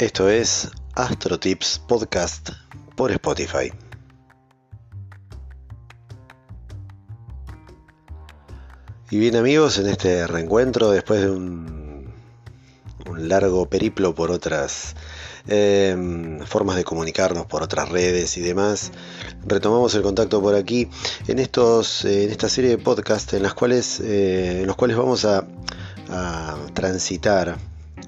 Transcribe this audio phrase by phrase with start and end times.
[0.00, 2.52] Esto es Astro Tips Podcast
[2.96, 3.70] por Spotify.
[9.10, 12.14] Y bien amigos, en este reencuentro, después de un,
[13.14, 14.96] largo periplo por otras
[15.48, 18.92] eh, formas de comunicarnos, por otras redes y demás,
[19.44, 20.88] retomamos el contacto por aquí
[21.28, 25.26] en, estos, en esta serie de podcasts en, las cuales, eh, en los cuales vamos
[25.26, 25.46] a,
[26.08, 27.58] a transitar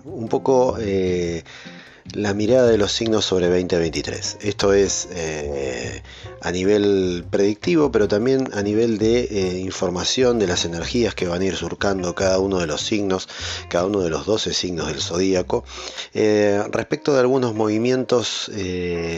[0.04, 1.44] un poco eh,
[2.14, 4.38] la mirada de los signos sobre 2023.
[4.42, 6.02] Esto es eh,
[6.40, 11.42] a nivel predictivo, pero también a nivel de eh, información de las energías que van
[11.42, 13.28] a ir surcando cada uno de los signos,
[13.68, 15.64] cada uno de los 12 signos del zodíaco,
[16.12, 18.50] eh, respecto de algunos movimientos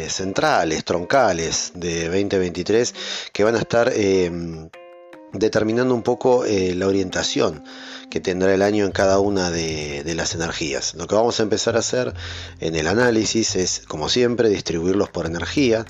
[0.09, 2.95] centrales, troncales de 2023
[3.33, 3.93] que van a estar
[5.33, 7.65] determinando un poco la orientación
[8.15, 10.95] que tendrá el año en cada una de, las energías.
[10.95, 12.15] Lo que vamos a empezar a hacer
[12.61, 15.85] en el análisis es, como siempre, distribuirlos por energía,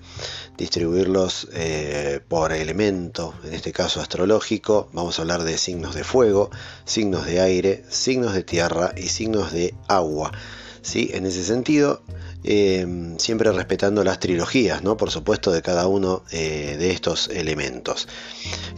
[0.56, 4.88] distribuirlos eh, por elemento, en este caso astrológico.
[4.94, 6.48] Vamos a hablar de signos de fuego,
[6.86, 10.32] signos de aire, signos de tierra y signos de agua.
[10.80, 11.10] ¿sí?
[11.12, 12.00] En ese sentido,
[12.42, 12.86] eh,
[13.18, 14.96] siempre respetando las trilogías, ¿no?
[14.96, 18.08] por supuesto, de cada uno eh, de estos elementos.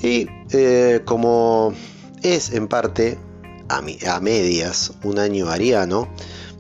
[0.03, 0.27] Y
[1.05, 1.73] como
[2.25, 3.19] es en parte
[3.69, 6.09] a, medias un año ariano,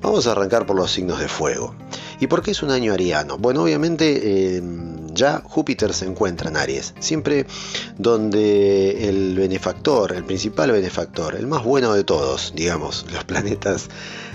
[0.00, 1.74] vamos a arrancar por los signos de fuego.
[2.20, 3.38] ¿Y por qué es un año ariano?
[3.38, 7.46] Bueno, obviamente em, ya Júpiter se encuentra en Aries, siempre
[7.98, 13.88] donde el benefactor, el principal benefactor, el más bueno de todos, digamos, los planetas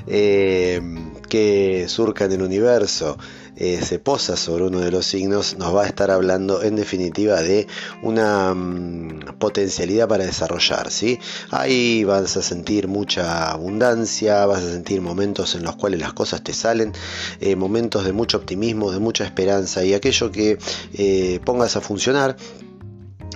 [0.07, 3.17] em, que surcan el universo,
[3.63, 7.43] eh, se posa sobre uno de los signos, nos va a estar hablando en definitiva
[7.43, 7.67] de
[8.01, 10.89] una mm, potencialidad para desarrollar.
[10.89, 11.19] ¿sí?
[11.51, 16.43] Ahí vas a sentir mucha abundancia, vas a sentir momentos en los cuales las cosas
[16.43, 16.91] te salen,
[17.39, 20.57] eh, momentos de mucho optimismo, de mucha esperanza y aquello que
[20.95, 22.37] eh, pongas a funcionar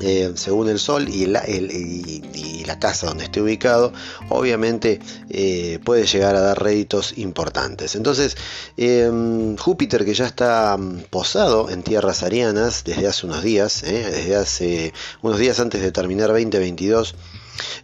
[0.02, 1.42] eh, según el Sol y la,
[2.80, 3.94] casa donde esté ubicado,
[4.30, 7.96] obviamente eh, puede llegar a dar réditos importantes.
[7.96, 8.36] Entonces,
[8.76, 14.10] em, Júpiter que ya está mm, posado en tierras arianas desde hace unos días, eh,
[14.12, 17.16] desde hace unos días antes de terminar 2022,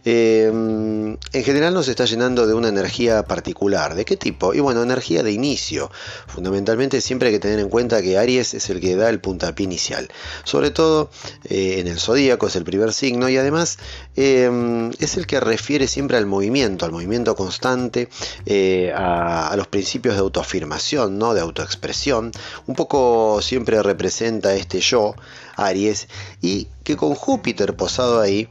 [0.04, 3.94] Em, en general nos está llenando de una energía particular.
[3.94, 4.54] ¿De qué tipo?
[4.54, 5.90] Y bueno, energía de inicio.
[6.26, 9.64] Fundamentalmente siempre hay que tener en cuenta que Aries es el que da el puntapié
[9.64, 10.08] inicial.
[10.44, 11.10] Sobre todo
[11.44, 13.78] eh, en el zodíaco es el primer signo y además
[14.16, 18.08] em, es el que refiere siempre al movimiento, al movimiento constante,
[18.46, 21.34] eh, a, a, los principios de autoafirmación, ¿no?
[21.34, 22.32] de autoexpresión.
[22.66, 25.14] Un poco siempre representa este yo,
[25.56, 26.08] Aries,
[26.40, 28.48] y que con Júpiter posado ahí,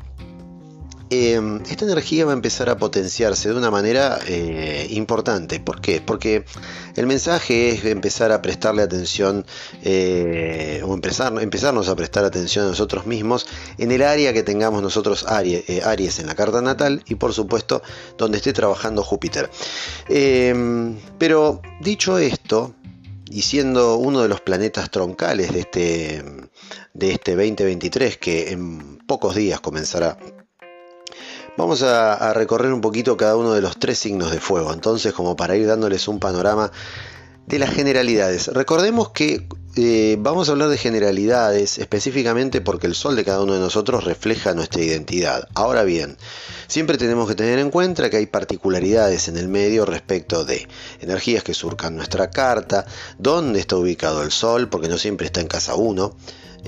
[1.14, 5.60] Em, esta energía va a empezar a potenciarse de una manera eh, importante.
[5.60, 6.00] ¿Por qué?
[6.00, 6.46] Porque
[6.96, 9.46] el mensaje es empezar a prestarle atención
[9.84, 13.46] eh, o empezar, empezarnos a prestar atención a nosotros mismos
[13.78, 17.82] en el área que tengamos nosotros Aries, eh, en la carta natal y por supuesto
[18.18, 19.50] donde esté trabajando Júpiter.
[20.08, 22.74] Em, pero dicho esto,
[23.30, 26.24] y siendo uno de los planetas troncales de este,
[26.94, 30.18] de este 2023 que en pocos días comenzará
[31.62, 35.36] Vamos a, recorrer un poquito cada uno de los tres signos de fuego, entonces como
[35.36, 36.72] para ir dándoles un panorama
[37.46, 38.48] de las generalidades.
[38.48, 43.54] Recordemos que eh, vamos a hablar de generalidades específicamente porque el sol de cada uno
[43.54, 45.50] de nosotros refleja nuestra identidad.
[45.54, 46.18] Ahora bien,
[46.66, 50.68] siempre tenemos que tener en cuenta que hay particularidades en el medio respecto de
[51.00, 52.88] energías que surcan nuestra carta,
[53.20, 56.16] dónde está ubicado el sol, porque no siempre está en casa 1.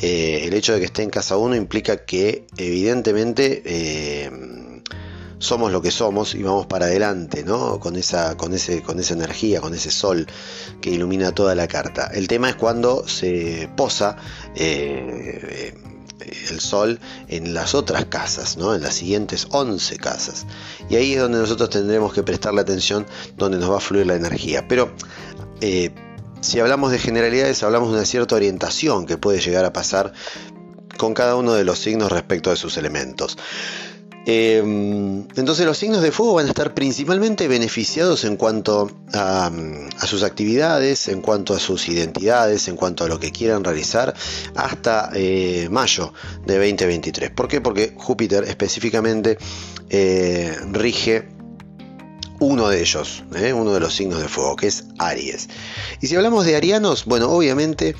[0.01, 4.71] Eh, el hecho de que esté en casa 1 implica que evidentemente eh,
[5.43, 7.79] somos lo que somos y vamos para adelante, ¿no?
[7.79, 10.25] Con esa, con, ese, con esa energía, con ese sol
[10.79, 12.09] que ilumina toda la carta.
[12.13, 14.15] El tema es cuando se posa
[14.55, 15.73] eh,
[16.49, 18.73] el sol en las otras casas, ¿no?
[18.73, 20.45] en las siguientes 11 casas.
[20.89, 23.05] Y ahí es donde nosotros tendremos que prestarle atención,
[23.37, 24.67] donde nos va a fluir la energía.
[24.69, 24.93] Pero
[25.59, 25.91] eh,
[26.39, 30.13] si hablamos de generalidades, hablamos de una cierta orientación que puede llegar a pasar
[30.97, 33.37] con cada uno de los signos respecto de sus elementos.
[34.25, 39.51] Em, entonces los signos de fuego van a estar principalmente beneficiados en cuanto a,
[40.05, 44.13] sus actividades, en cuanto a sus identidades, en cuanto a lo que quieran realizar
[44.55, 46.13] hasta eh, mayo
[46.45, 47.31] de 2023.
[47.31, 47.59] ¿Por qué?
[47.59, 49.37] Porque Júpiter específicamente
[49.89, 51.27] eh, rige
[52.39, 55.49] uno de ellos, eh, uno de los signos de fuego, que es Aries.
[56.01, 57.95] Y si hablamos de arianos, bueno, obviamente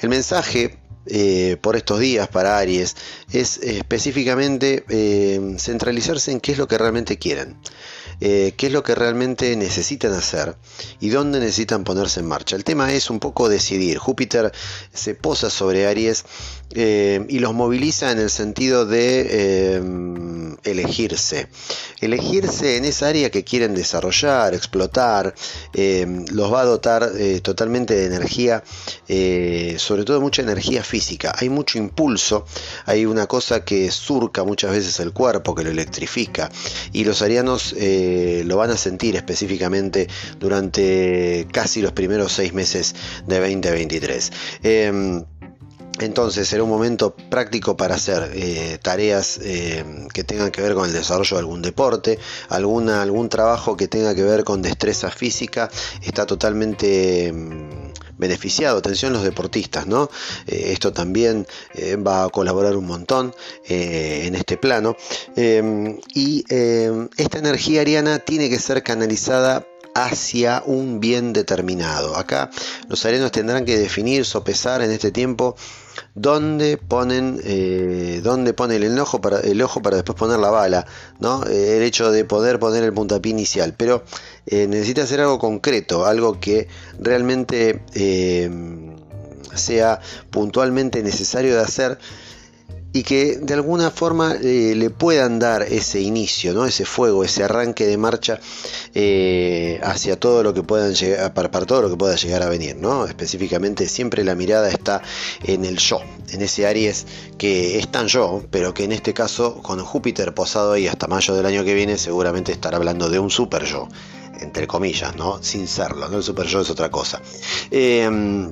[0.00, 0.78] el mensaje
[1.08, 2.96] eh, por estos días para Aries
[3.32, 7.56] es específicamente eh, centralizarse en qué es lo que realmente quieren.
[8.20, 10.56] qué es lo que realmente necesitan hacer
[10.98, 12.56] y dónde necesitan ponerse en marcha.
[12.56, 13.98] El tema es un poco decidir.
[13.98, 14.50] Júpiter
[14.92, 16.24] se posa sobre Aries
[16.74, 21.48] y los moviliza en el sentido de elegirse.
[22.00, 25.34] Elegirse en esa área que quieren desarrollar, explotar,
[25.74, 27.10] los va a dotar
[27.42, 28.62] totalmente de energía,
[29.06, 31.34] sobre todo mucha energía física.
[31.38, 32.44] Hay mucho impulso,
[32.86, 36.50] hay una cosa que surca muchas veces el cuerpo, que lo electrifica,
[36.92, 42.94] y los arianos eh, lo van a sentir específicamente durante casi los primeros seis meses
[43.26, 44.32] de 2023.
[45.98, 50.74] Em, entonces será un momento práctico para hacer eh, tareas eh, que tengan que ver
[50.74, 52.18] con el desarrollo de algún deporte,
[52.48, 55.70] algún trabajo que tenga que ver con destreza física,
[56.02, 58.78] está totalmente em, beneficiado.
[58.78, 60.10] Atención los deportistas, ¿no?
[60.46, 61.46] Eh, esto también
[62.06, 63.34] va a colaborar un montón
[63.68, 64.96] en este plano.
[65.36, 66.44] y
[67.16, 72.16] esta energía ariana tiene que ser canalizada hacia un bien determinado.
[72.16, 72.50] Acá
[72.88, 75.56] los arianos tendrán que definir, sopesar en este tiempo
[76.14, 80.86] dónde ponen, eh, dónde el ojo, para, el ojo para después poner la bala,
[81.20, 81.44] ¿no?
[81.46, 84.04] Eh, el hecho de poder poner el puntapié inicial, pero
[84.46, 86.68] eh, necesita hacer algo concreto, algo que
[86.98, 87.82] realmente
[89.54, 90.00] sea
[90.30, 91.98] puntualmente necesario de hacer
[92.92, 96.64] y que de alguna forma eh, le puedan dar ese inicio, ¿no?
[96.64, 98.40] ese fuego, ese arranque de marcha
[98.94, 102.76] eh, hacia todo lo que puedan llegar, para, todo lo que pueda llegar a venir.
[102.76, 103.04] ¿no?
[103.04, 105.02] Específicamente siempre la mirada está
[105.44, 106.00] en el yo,
[106.30, 107.06] en ese Aries
[107.36, 111.34] que es tan yo, pero que en este caso con Júpiter posado ahí hasta mayo
[111.34, 113.88] del año que viene seguramente estará hablando de un super yo,
[114.40, 115.42] entre comillas, ¿no?
[115.42, 116.16] sin serlo, ¿no?
[116.16, 117.20] el super yo es otra cosa.
[117.70, 118.48] Eh,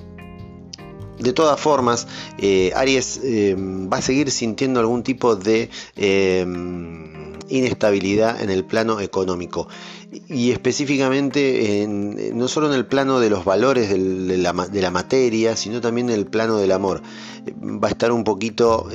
[1.26, 2.06] de todas formas,
[2.38, 6.46] eh, Aries eh, va a seguir sintiendo algún tipo de eh,
[7.48, 9.66] inestabilidad en el plano económico
[10.28, 11.84] y específicamente
[12.32, 16.26] no solo en el plano de los valores de, la, materia, sino también en el
[16.26, 17.02] plano del amor.
[17.60, 18.88] Va a estar un poquito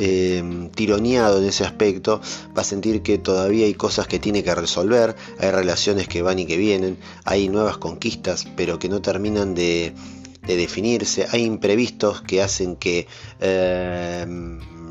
[0.74, 2.22] tironeado en ese aspecto,
[2.58, 6.40] va a sentir que todavía hay cosas que tiene que resolver, hay relaciones que van
[6.40, 9.94] y que vienen, hay nuevas conquistas, pero que no terminan de
[10.46, 13.08] de definirse, hay imprevistos que hacen que
[13.40, 14.26] eh,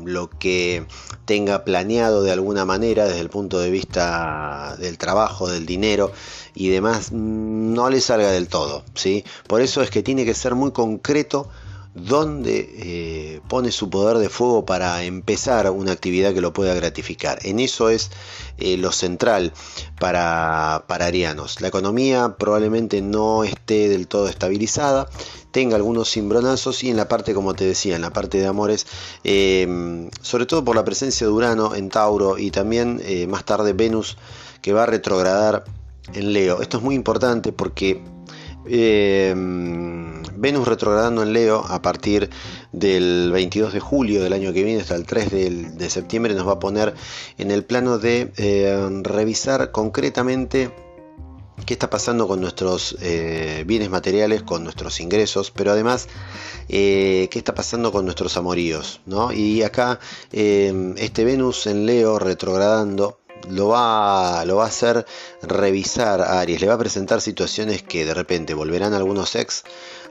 [0.05, 0.85] lo que
[1.25, 6.11] tenga planeado de alguna manera desde el punto de vista del trabajo, del dinero
[6.53, 8.83] y demás, no le salga del todo.
[8.95, 9.23] ¿sí?
[9.47, 11.49] Por eso es que tiene que ser muy concreto
[11.93, 17.39] dónde eh, pone su poder de fuego para empezar una actividad que lo pueda gratificar.
[17.43, 18.11] En eso es
[18.57, 19.53] eh, lo central
[19.99, 21.61] para, arianos.
[21.61, 25.09] La economía probablemente no esté del todo estabilizada,
[25.51, 28.87] tenga algunos cimbronazos y en la parte, como te decía, en la parte de amores,
[29.23, 34.17] eh, sobre todo por la presencia de Urano en Tauro y también más tarde Venus
[34.61, 35.65] que va a retrogradar
[36.13, 36.61] en Leo.
[36.61, 38.01] Esto es muy importante porque
[38.65, 42.29] Venus retrogradando en Leo a partir
[42.71, 46.53] del 22 de julio del año que viene hasta el 3 de, septiembre nos va
[46.53, 46.95] a poner
[47.37, 50.73] en el plano de eh, revisar concretamente
[51.65, 56.07] qué está pasando con nuestros eh, bienes materiales, con nuestros ingresos, pero además
[56.69, 59.01] eh, qué está pasando con nuestros amoríos.
[59.35, 59.99] Y acá
[60.31, 65.05] este Venus en Leo retrogradando lo va, lo va a hacer
[65.41, 69.63] revisar a Aries, le va a presentar situaciones que de repente volverán algunos ex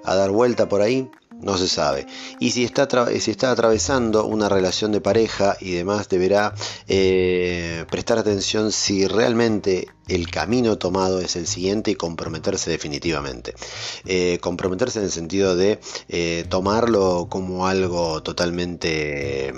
[0.04, 1.10] a dar vuelta por ahí,
[1.40, 2.06] no se sabe.
[2.38, 6.54] Y si está, si está atravesando una relación de pareja y demás, deberá
[6.88, 13.54] eh, prestar atención si realmente el camino tomado es el siguiente y comprometerse definitivamente.
[14.04, 19.52] Eh, comprometerse en el sentido de eh, tomarlo como algo totalmente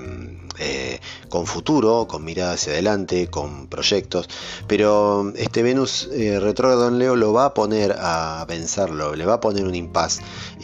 [0.58, 4.28] eh, con futuro, con mirada hacia adelante, con proyectos,
[4.66, 9.40] pero este Venus retrógrado en Leo lo va a poner a pensarlo, le va a
[9.40, 10.20] poner un impas.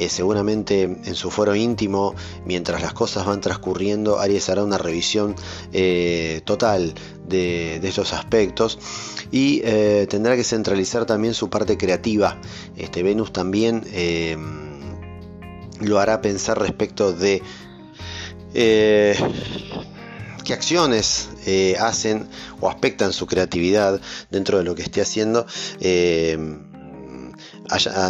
[0.08, 2.14] seguramente en su foro íntimo,
[2.44, 5.34] mientras las cosas van transcurriendo, Aries hará una revisión
[6.44, 6.94] total
[7.26, 8.78] de, estos aspectos
[9.30, 12.38] y eh, tendrá que centralizar también su parte creativa.
[12.76, 13.84] Este Venus también
[15.80, 17.42] lo hará pensar respecto de
[18.54, 19.16] eh,
[20.44, 22.28] qué acciones eh, hacen
[22.60, 24.00] o aspectan su creatividad
[24.30, 25.46] dentro de lo que esté haciendo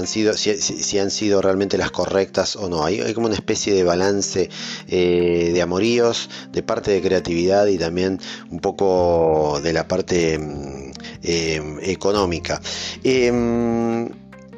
[0.06, 2.84] sido, si, han sido realmente las correctas o no.
[2.84, 4.50] Hay, como una especie de balance
[4.88, 10.92] eh, de amoríos, de parte de creatividad y también un poco de la parte mm,
[11.22, 12.60] eh, económica.
[13.02, 14.08] Em,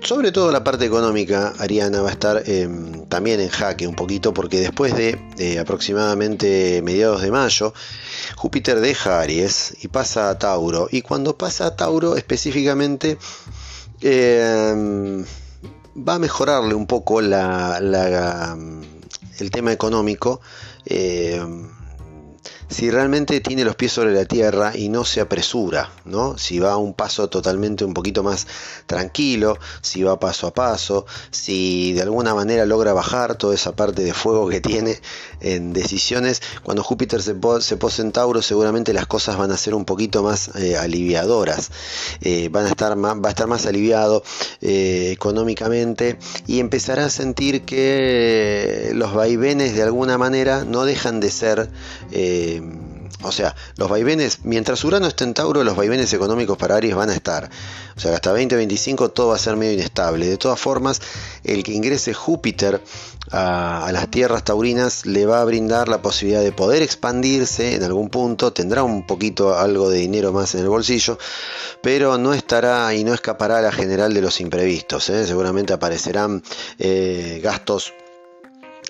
[0.03, 4.33] sobre todo la parte económica, Ariana va a estar em, también en jaque un poquito
[4.33, 7.75] porque después de aproximadamente mediados de mayo,
[8.37, 10.89] Júpiter deja Aries y pasa a Tauro.
[10.91, 13.19] Y cuando pasa a Tauro específicamente...
[14.03, 15.25] Em,
[15.97, 18.57] va a mejorarle un poco la,
[19.39, 20.41] el tema económico.
[22.71, 26.39] Si realmente tiene los pies sobre la tierra y no se apresura, ¿no?
[26.39, 28.47] Si va a un paso totalmente un poquito más
[28.87, 34.03] tranquilo, si va paso a paso, si de alguna manera logra bajar toda esa parte
[34.03, 35.01] de fuego que tiene
[35.41, 39.85] en decisiones, cuando Júpiter se, se en Tauro seguramente las cosas van a ser un
[39.85, 41.71] poquito más eh, aliviadoras,
[42.21, 44.23] eh, van a estar más, va a estar más aliviado
[44.61, 51.31] eh, económicamente y empezará a sentir que los vaivenes de alguna manera no dejan de
[51.31, 51.69] ser
[53.23, 57.11] o sea, los vaivenes, mientras Urano esté en Tauro, los vaivenes económicos para Aries van
[57.11, 57.51] a estar.
[57.97, 60.27] O sea, hasta 2025 todo va a ser medio inestable.
[60.27, 61.03] De todas formas,
[61.45, 62.81] el que ingrese Júpiter
[63.31, 68.09] a, las tierras taurinas le va a brindar la posibilidad de poder expandirse en algún
[68.09, 71.19] punto, tendrá un poquito algo de dinero más en el bolsillo,
[71.83, 75.11] pero no estará y no escapará a la general de los imprevistos.
[75.11, 75.27] ¿eh?
[75.27, 76.43] Seguramente aparecerán
[76.79, 77.93] eh, gastos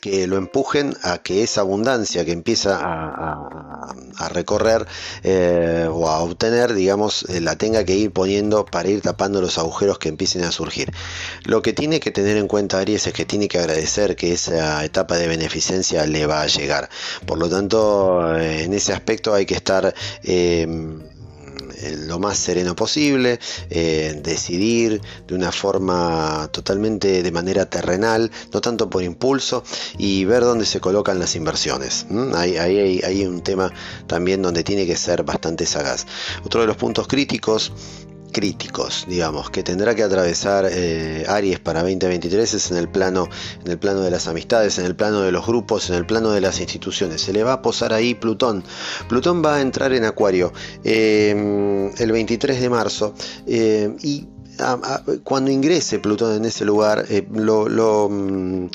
[0.00, 4.86] que lo empujen a que esa abundancia que empieza a, recorrer
[5.22, 9.58] eh, o a obtener, digamos, eh, la tenga que ir poniendo para ir tapando los
[9.58, 10.92] agujeros que empiecen a surgir.
[11.44, 14.84] Lo que tiene que tener en cuenta Aries es que tiene que agradecer que esa
[14.84, 16.88] etapa de beneficencia le va a llegar.
[17.26, 19.94] Por lo tanto, eh, en ese aspecto hay que estar
[22.06, 23.38] lo más sereno posible,
[23.70, 29.64] eh, decidir de una forma totalmente de manera terrenal, no tanto por impulso,
[29.98, 32.06] y ver dónde se colocan las inversiones.
[32.34, 32.56] Ahí,
[33.02, 33.72] hay un tema
[34.06, 36.06] también donde tiene que ser bastante sagaz.
[36.44, 37.72] Otro de los puntos críticos
[38.30, 43.28] críticos, digamos, que tendrá que atravesar eh, Aries para 2023 es en el plano,
[43.64, 46.30] en el plano de las amistades, en el plano de los grupos, en el plano
[46.30, 47.20] de las instituciones.
[47.22, 48.64] Se le va a posar ahí Plutón.
[49.08, 50.52] Plutón va a entrar en Acuario
[50.84, 53.14] eh, el 23 de marzo
[53.46, 54.28] eh, y
[55.24, 58.68] cuando ingrese Plutón en ese lugar, lo, mm,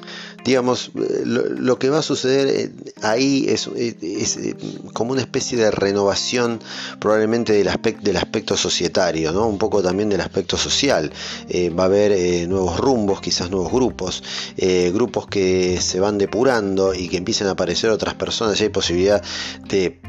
[0.45, 2.71] digamos, eh, lo, que va a suceder eh,
[3.01, 4.55] ahí es, eh,
[4.93, 6.61] como una especie de renovación
[6.99, 9.47] probablemente del aspecto, del aspecto societario, ¿no?
[9.47, 11.11] un poco también del aspecto social.
[11.77, 14.23] va a haber nuevos rumbos, quizás nuevos grupos,
[14.93, 19.23] grupos que se van depurando y que empiezan a aparecer otras personas, y hay posibilidad
[19.67, 19.99] de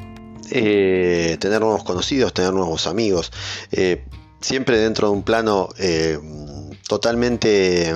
[1.40, 3.32] tener nuevos conocidos, tener nuevos amigos,
[4.40, 5.70] siempre dentro de un plano
[6.86, 7.94] totalmente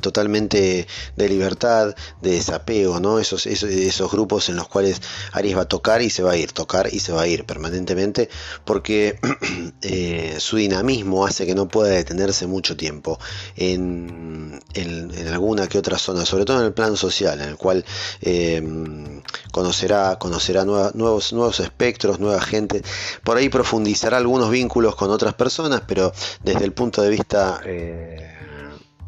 [0.00, 0.86] totalmente
[1.16, 3.18] de libertad, de desapego, ¿no?
[3.18, 5.00] Esos, esos, grupos en los cuales
[5.32, 7.44] Aries va a tocar y se va a ir, tocar y se va a ir
[7.44, 8.28] permanentemente,
[8.64, 9.18] porque
[9.82, 13.18] eh, su dinamismo hace que no pueda detenerse mucho tiempo
[13.56, 17.84] en, en, alguna que otra zona, sobre todo en el plano social, en el cual
[18.20, 19.22] em,
[19.52, 22.82] conocerá, conocerá nuevos, nuevos espectros, nueva gente,
[23.22, 27.60] por ahí profundizará algunos vínculos con otras personas, pero desde el punto de vista...
[27.64, 28.43] Eh,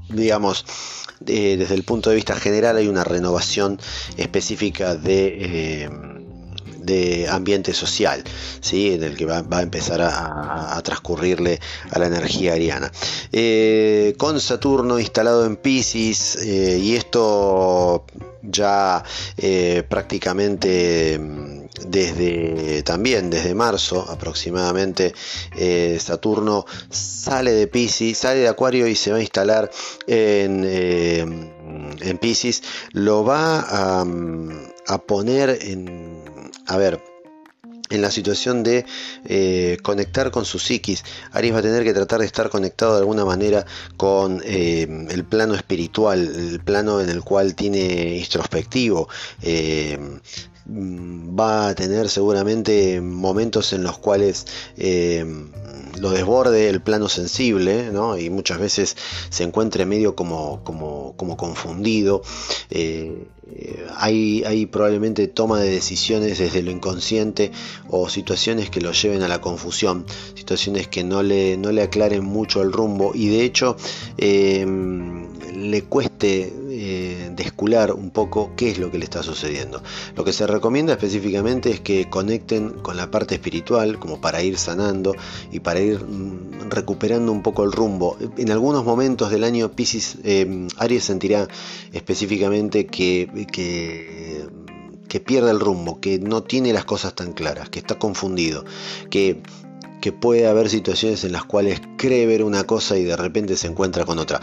[0.09, 0.65] digamos,
[1.21, 3.79] desde el punto de vista general hay una renovación
[4.17, 5.37] específica de...
[5.41, 5.91] Eh,
[6.87, 8.23] de ambiente social,
[8.61, 8.93] ¿sí?
[8.93, 11.59] en el que va, a empezar a, transcurrirle
[11.91, 12.93] a la energía ariana.
[13.33, 18.05] Eh, con Saturno instalado en Pisces, eh, y esto
[18.41, 19.03] ya
[19.89, 25.15] prácticamente desde también desde marzo aproximadamente
[25.57, 29.71] eh, Saturno sale de Pisces, sale de Acuario y se va a instalar
[30.07, 34.05] en, eh, en Pisces, lo va a,
[34.89, 36.23] a poner en,
[36.67, 37.01] a ver,
[37.89, 38.85] en la situación de
[39.27, 41.05] eh, conectar con su psiquis.
[41.33, 43.65] Aries va a tener que tratar de estar conectado de alguna manera
[43.97, 49.09] con el plano espiritual, el plano en el cual tiene introspectivo.
[49.43, 50.17] Mm,
[50.69, 54.47] va a tener seguramente momentos en los cuales
[54.77, 55.25] eh,
[55.99, 58.97] lo desborde el plano sensible y muchas veces
[59.31, 62.23] se encuentre medio como, como, como confundido.
[62.71, 63.27] Eh,
[63.97, 67.53] hay, hay, probablemente toma de decisiones desde lo inconsciente
[67.89, 72.25] o situaciones que lo lleven a la confusión, situaciones que no le, no le aclaren
[72.25, 73.77] mucho el rumbo y de hecho
[74.19, 74.67] eh,
[75.57, 79.83] le cueste eh, descular un poco qué es lo que le está sucediendo.
[80.15, 84.59] Lo que se recomienda específicamente es que conecten con la parte espiritual, como para ir
[84.59, 85.15] sanando
[85.51, 88.19] y para ir mm, recuperando un poco el rumbo.
[88.37, 91.49] En algunos momentos del año Pisces, eh, Aries sentirá
[91.93, 94.47] específicamente que, que,
[95.09, 98.65] que pierde el rumbo, que no tiene las cosas tan claras, que está confundido,
[99.11, 99.43] que
[100.01, 103.67] que puede haber situaciones en las cuales cree ver una cosa y de repente se
[103.67, 104.41] encuentra con otra.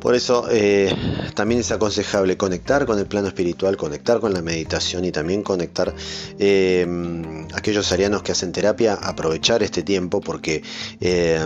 [0.00, 0.94] Por eso eh,
[1.34, 5.94] también es aconsejable conectar con el plano espiritual, conectar con la meditación y también conectar
[6.38, 6.86] eh,
[7.54, 10.62] aquellos arianos que hacen terapia, aprovechar este tiempo porque
[11.00, 11.38] eh,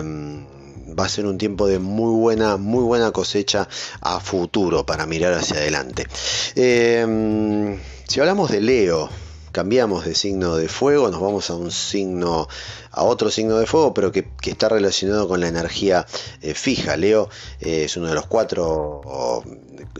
[0.99, 3.67] va a ser un tiempo de muy buena, muy buena cosecha
[4.01, 6.07] a futuro para mirar hacia adelante.
[6.53, 9.09] si hablamos de Leo,
[9.51, 12.47] cambiamos de signo de fuego, nos vamos a un signo,
[12.91, 16.05] a otro signo de fuego, pero que, está relacionado con la energía
[16.41, 16.97] eh, fija.
[16.97, 17.29] Leo
[17.61, 19.43] eh, es uno de los cuatro,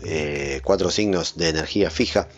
[0.04, 2.28] eh, cuatro signos de energía fija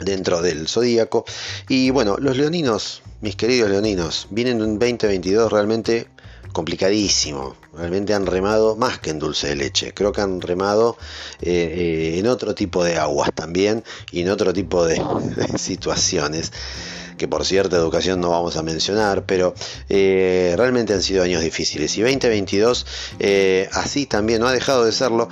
[0.00, 1.24] dentro del zodíaco.
[1.68, 6.08] Y bueno, los leoninos, mis queridos leoninos, vienen en un 2022 realmente
[6.56, 7.54] complicadísimo.
[7.74, 9.92] Realmente han remado más que en dulce de leche.
[9.92, 10.96] Creo que han remado
[11.42, 14.98] eh, eh, en otro tipo de aguas también y en otro tipo de,
[15.58, 16.54] situaciones
[17.18, 19.52] que por cierta educación no vamos a mencionar, pero
[19.90, 21.94] eh, realmente han sido años difíciles.
[21.98, 22.86] Y 2022
[23.72, 25.28] así también no ha dejado de serlo.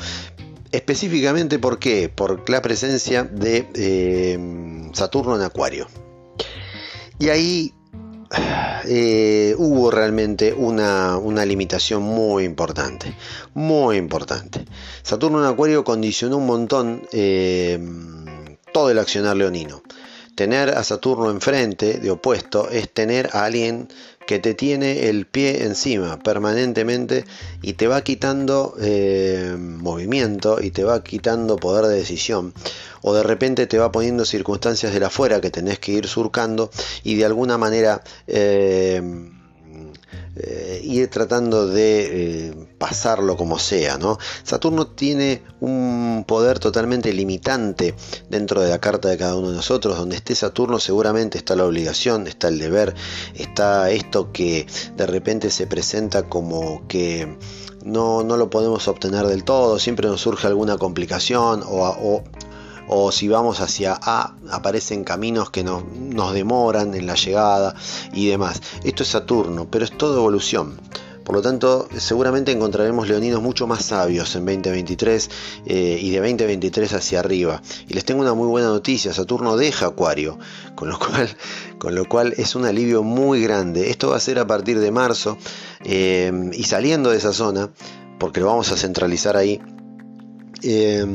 [0.72, 2.10] Específicamente ¿por qué?
[2.14, 5.88] Por la presencia de Saturno en Acuario.
[7.18, 7.72] Y ahí
[8.86, 13.14] eh, hubo realmente una, limitación muy importante,
[13.54, 14.64] muy importante.
[15.02, 17.78] Saturno en Acuario condicionó un montón eh,
[18.72, 19.82] todo el accionar leonino.
[20.34, 23.88] Tener a Saturno enfrente, de opuesto, es tener a alguien
[24.26, 27.24] que te tiene el pie encima permanentemente
[27.62, 32.52] y te va quitando eh, movimiento y te va quitando poder de decisión
[33.06, 36.70] o de repente te va poniendo circunstancias de la afuera que tenés que ir surcando
[37.02, 39.02] y de alguna manera eh,
[40.36, 43.98] eh, ir tratando de eh, pasarlo como sea.
[43.98, 44.18] ¿no?
[44.42, 47.94] Saturno tiene un poder totalmente limitante
[48.30, 49.98] dentro de la carta de cada uno de nosotros.
[49.98, 52.94] Donde esté Saturno seguramente está la obligación, está el deber,
[53.34, 57.38] está esto que de repente se presenta como que
[57.84, 62.24] no, no lo podemos obtener del todo, siempre nos surge alguna complicación o, o
[63.10, 65.84] si vamos hacia A aparecen caminos que nos,
[66.32, 67.74] demoran en la llegada
[68.12, 68.60] y demás.
[68.82, 70.80] Esto es Saturno, pero es todo evolución.
[71.24, 75.30] Por lo tanto, seguramente encontraremos leoninos mucho más sabios en 2023
[75.64, 77.62] eh, y de 2023 hacia arriba.
[77.88, 80.38] Y les tengo una muy buena noticia, Saturno deja Acuario,
[80.74, 81.34] con lo cual,
[81.78, 83.88] con lo cual es un alivio muy grande.
[83.88, 85.38] Esto va a ser a partir de marzo
[85.82, 87.70] eh, y saliendo de esa zona,
[88.18, 89.62] porque lo vamos a centralizar ahí.
[90.62, 91.06] Eh,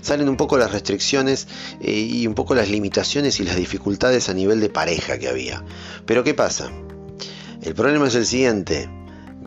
[0.00, 1.48] salen un poco las restricciones
[1.80, 5.64] eh, y un poco las limitaciones y las dificultades a nivel de pareja que había.
[6.06, 6.70] Pero ¿qué pasa?
[7.62, 8.88] El problema es el siguiente,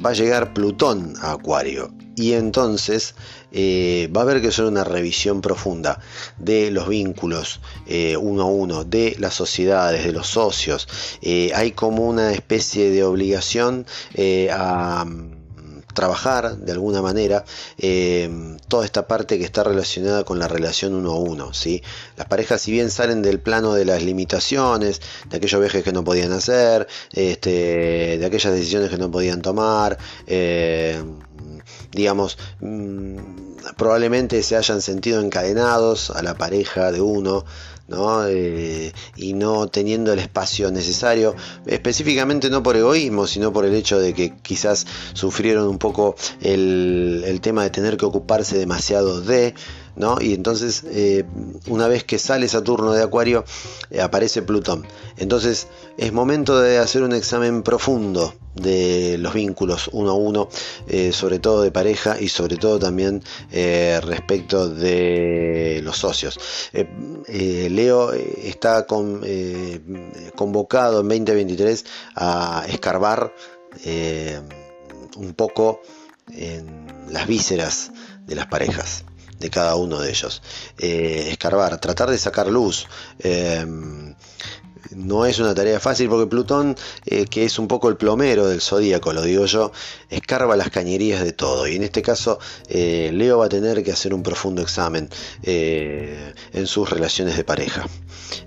[0.04, 3.16] va a llegar Plutón a Acuario y entonces
[3.52, 6.00] eh, va a haber que hacer una revisión profunda
[6.38, 10.88] de los vínculos eh, uno a uno, de las sociedades, de los socios.
[11.56, 13.88] hay como una especie de obligación
[14.52, 15.06] a
[15.94, 17.46] trabajar de alguna manera
[17.78, 21.54] eh, toda esta parte que está relacionada con la relación uno a uno.
[21.54, 21.82] ¿sí?
[22.18, 26.04] Las parejas, si bien salen del plano de las limitaciones, de aquellos viajes que no
[26.04, 31.02] podían hacer, este, de aquellas decisiones que no podían tomar, eh,
[31.92, 33.18] digamos, mm,
[33.78, 37.46] probablemente se hayan sentido encadenados a la pareja de uno
[38.28, 44.00] eh, y no teniendo el espacio necesario, específicamente no por egoísmo, sino por el hecho
[44.00, 49.54] de que quizás sufrieron un poco el tema de tener que ocuparse demasiado de,
[50.22, 51.24] y entonces, eh,
[51.68, 53.46] una vez que sale Saturno de Acuario,
[53.92, 54.86] eh, aparece Plutón.
[55.18, 60.50] Entonces, es momento de hacer un examen profundo de los vínculos uno a uno,
[60.88, 66.40] eh, sobre todo de pareja y sobre todo también respecto de los socios.
[67.28, 68.86] Leo está
[70.36, 73.34] convocado en 2023 a escarbar
[75.18, 75.82] un poco
[76.32, 77.92] en las vísceras
[78.26, 79.04] de las parejas
[79.44, 80.42] de cada uno de ellos.
[80.78, 82.88] Eh, escarbar, tratar de sacar luz.
[83.20, 84.13] Eh,
[84.92, 88.62] no es una tarea fácil porque Plutón, eh, que es un poco el plomero del
[88.62, 89.72] zodíaco, lo digo yo,
[90.10, 91.68] escarba las cañerías de todo.
[91.68, 95.10] Y en este caso, Leo va a tener que hacer un profundo examen
[95.44, 97.86] en sus relaciones de pareja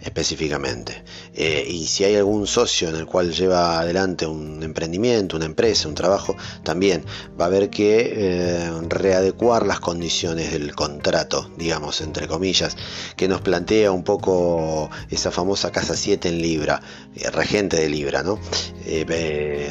[0.00, 1.02] específicamente.
[1.34, 5.88] Eh, y si hay algún socio en el cual lleva adelante un emprendimiento, una empresa,
[5.88, 7.04] un trabajo, también
[7.38, 12.76] va a haber que eh, readecuar las condiciones del contrato, digamos, entre comillas,
[13.16, 16.80] que nos plantea un poco esa famosa casa 7 en Libra,
[17.14, 18.38] eh, regente de Libra, ¿no?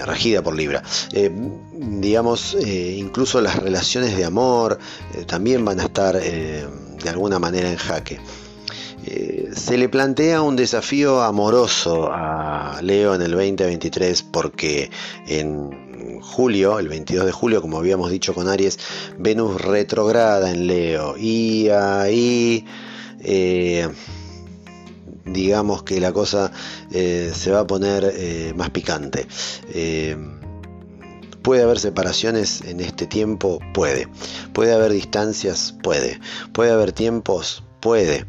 [0.05, 0.83] regida por Libra.
[1.71, 4.77] digamos, incluso las relaciones de amor
[5.25, 8.19] también van a estar de alguna manera en jaque.
[9.55, 14.91] se le plantea un desafío amoroso a Leo en el 2023 porque
[15.27, 15.85] en
[16.25, 18.79] julio, el 22 de julio, como habíamos dicho con Aries,
[19.17, 22.65] Venus retrograda en Leo y ahí
[23.21, 23.87] eh,
[25.25, 26.51] digamos que la cosa
[26.91, 29.27] eh, se va a poner eh, más picante.
[31.41, 33.59] ¿Puede haber separaciones en este tiempo?
[33.73, 34.07] Puede.
[34.53, 35.75] ¿Puede haber distancias?
[35.83, 36.19] Puede.
[36.53, 37.63] ¿Puede haber tiempos?
[37.81, 38.25] Puede.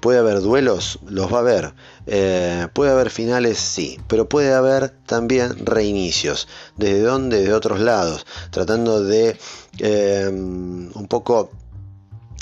[0.00, 0.98] ¿Puede haber duelos?
[1.06, 1.74] Los va a haber.
[2.74, 3.56] ¿Puede haber finales?
[3.56, 3.98] Sí.
[4.08, 6.48] Pero puede haber también reinicios.
[6.76, 7.42] ¿Desde dónde?
[7.44, 8.26] De otros lados.
[8.50, 9.38] Tratando de
[9.80, 11.50] un poco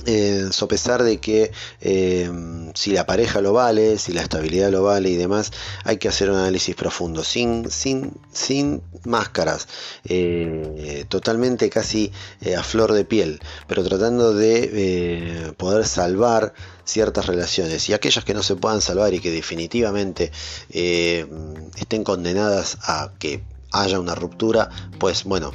[0.07, 2.31] eh, sopesar de que eh,
[2.75, 5.51] si la pareja lo vale, si la estabilidad lo vale y demás,
[5.83, 9.67] hay que hacer un análisis profundo, sin, sin, sin máscaras,
[10.05, 12.13] eh, totalmente casi
[12.57, 17.89] a flor de piel, pero tratando de poder salvar ciertas relaciones.
[17.89, 20.31] Y aquellas que no se puedan salvar y que definitivamente
[20.71, 23.43] estén condenadas a que
[23.73, 25.51] haya una ruptura, pues bueno,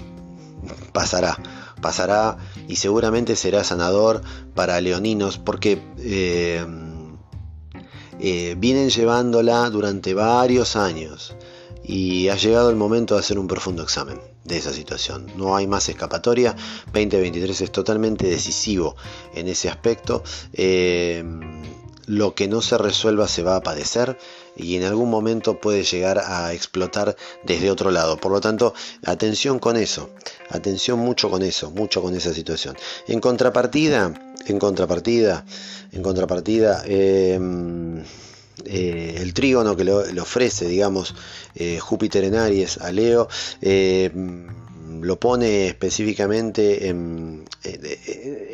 [0.92, 1.38] pasará
[1.82, 4.22] pasará y seguramente será sanador
[4.54, 6.66] para leoninos porque eh,
[8.20, 11.36] eh, vienen llevándola durante varios años
[11.84, 15.28] y ha llegado el momento de hacer un profundo examen de esa situación.
[15.36, 16.56] No hay más escapatoria.
[16.94, 18.96] 2023 es totalmente decisivo
[19.34, 20.24] en ese aspecto.
[20.54, 21.24] Eh,
[22.06, 24.18] lo que no se resuelva se va a padecer
[24.56, 28.18] y en algún momento puede llegar a explotar desde otro lado.
[28.18, 28.74] Por lo tanto,
[29.06, 30.10] atención con eso,
[30.50, 32.76] atención mucho con eso, mucho con esa situación.
[33.08, 34.14] En contrapartida,
[34.48, 35.46] en contrapartida,
[35.92, 38.04] en contrapartida, em,
[38.66, 41.16] eh, el trígono que le, ofrece, digamos,
[41.56, 43.28] eh, Júpiter en Aries a Leo,
[43.62, 44.48] em,
[45.02, 47.46] lo pone específicamente en,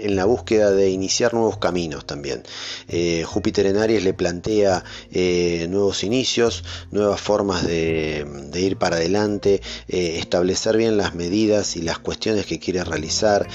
[0.03, 2.43] la búsqueda de iniciar nuevos caminos también.
[2.87, 9.61] Eh, Júpiter en Aries le plantea eh, nuevos inicios, nuevas formas de, ir para adelante,
[9.87, 13.47] eh, establecer bien las medidas y las cuestiones que quiere realizar,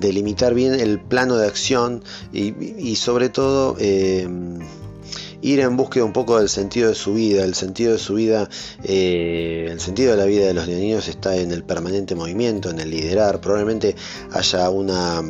[0.00, 3.76] delimitar bien el plano de acción y sobre todo
[5.42, 7.44] ir en búsqueda un poco del sentido de su vida.
[7.44, 8.48] El sentido de su vida,
[8.82, 12.80] eh, el sentido de la vida de los niños está en el permanente movimiento, en
[12.80, 13.40] el liderar.
[13.40, 13.96] Probablemente
[14.32, 15.22] haya una...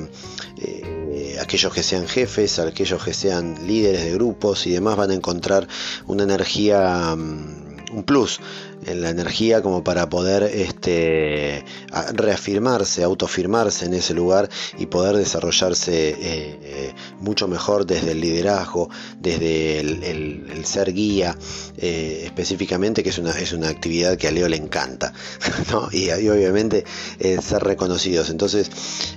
[0.59, 5.15] Eh, aquellos que sean jefes, aquellos que sean líderes de grupos y demás van a
[5.15, 5.67] encontrar
[6.07, 8.41] una energía, mm, un plus
[8.87, 11.65] en la energía como para poder este,
[12.13, 18.89] reafirmarse, autofirmarse en ese lugar y poder desarrollarse eh, eh, mucho mejor desde el liderazgo,
[19.19, 21.37] desde el, ser guía,
[21.79, 25.13] eh, específicamente, que es una, es una actividad que a Leo le encanta,
[25.93, 26.85] y, obviamente
[27.19, 28.31] ser reconocidos.
[28.31, 28.71] Entonces,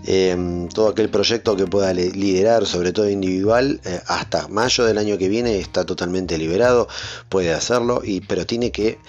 [0.06, 5.28] em, todo aquel proyecto que pueda liderar, sobre todo individual, hasta mayo del año que
[5.28, 6.88] viene está totalmente liberado,
[7.30, 9.00] puede hacerlo, y, pero tiene que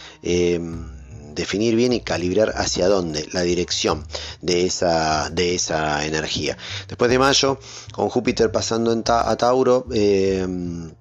[0.52, 0.94] Em,
[1.34, 4.06] definir bien y calibrar hacia dónde, la dirección
[4.40, 6.56] de esa, de esa energía.
[6.88, 7.58] Después de mayo,
[7.92, 10.92] con Júpiter pasando en a Tauro, em,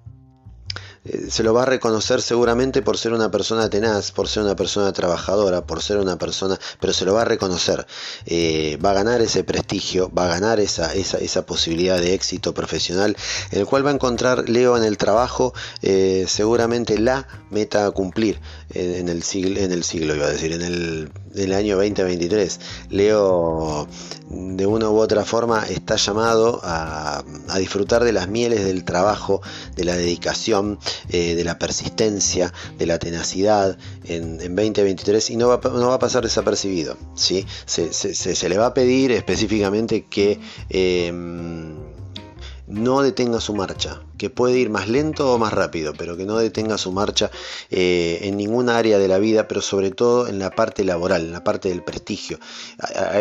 [1.04, 4.56] eh, se lo va a reconocer seguramente por ser una persona tenaz, por ser una
[4.56, 7.86] persona trabajadora, por ser una persona, pero se lo va a reconocer.
[8.26, 12.54] Eh, va a ganar ese prestigio, va a ganar esa, esa, esa, posibilidad de éxito
[12.54, 13.16] profesional,
[13.50, 18.40] el cual va a encontrar Leo en el trabajo eh, seguramente la meta a cumplir
[18.72, 22.60] en, el siglo, en el siglo, iba a decir, en el, en año 2023.
[22.90, 23.86] Leo
[24.30, 27.22] de una u otra forma está llamado a,
[27.58, 29.40] disfrutar de las mieles del trabajo,
[29.76, 35.60] de la dedicación, eh, de la persistencia, de la tenacidad en, 2023 y no va,
[35.62, 36.96] no va, a pasar desapercibido.
[37.14, 37.46] ¿sí?
[37.66, 40.40] Se, le va a pedir específicamente que...
[40.70, 41.12] Eh,
[42.66, 46.36] no detenga su marcha, que puede ir más lento o más rápido, pero que no
[46.38, 47.30] detenga su marcha
[47.70, 51.32] eh, en ninguna área de la vida, pero sobre todo en la parte laboral, en
[51.32, 52.38] la parte del prestigio.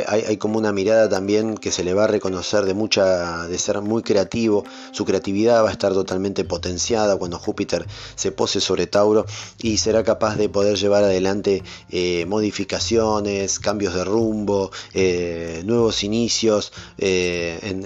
[0.08, 3.82] Hay, como una mirada también que se le va a reconocer de mucha, de ser
[3.82, 9.25] muy creativo, su creatividad va a estar totalmente potenciada cuando Júpiter se pose sobre Tauro
[9.62, 16.71] y será capaz de poder llevar adelante eh, modificaciones, cambios de rumbo, eh, nuevos inicios
[16.97, 17.86] en,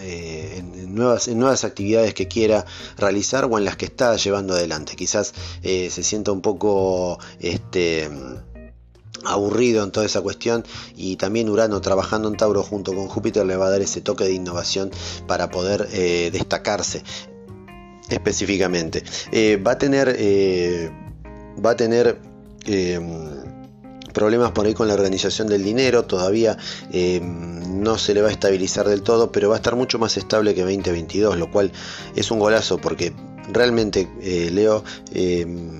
[0.00, 2.64] en, nuevas, en nuevas actividades que quiera
[2.96, 4.96] realizar o en las que está llevando adelante.
[4.96, 8.10] Quizás eh, se sienta un poco este,
[9.24, 10.64] aburrido en toda esa cuestión
[10.96, 14.24] y también Urano trabajando en Tauro junto con Júpiter le va a dar ese toque
[14.24, 14.90] de innovación
[15.26, 17.02] para poder eh, destacarse
[18.08, 19.02] específicamente.
[19.32, 20.08] Eh, va a tener...
[21.64, 22.20] va a tener
[24.18, 26.58] problemas por ahí con la organización del dinero, todavía
[26.90, 30.16] eh, no se le va a estabilizar del todo, pero va a estar mucho más
[30.16, 31.70] estable que 2022, lo cual
[32.16, 33.12] es un golazo porque
[33.52, 34.82] realmente eh, Leo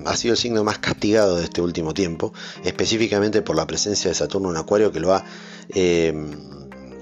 [0.05, 2.31] ha sido el signo más castigado de este último tiempo,
[2.63, 5.25] específicamente por la presencia de Saturno en Acuario que lo ha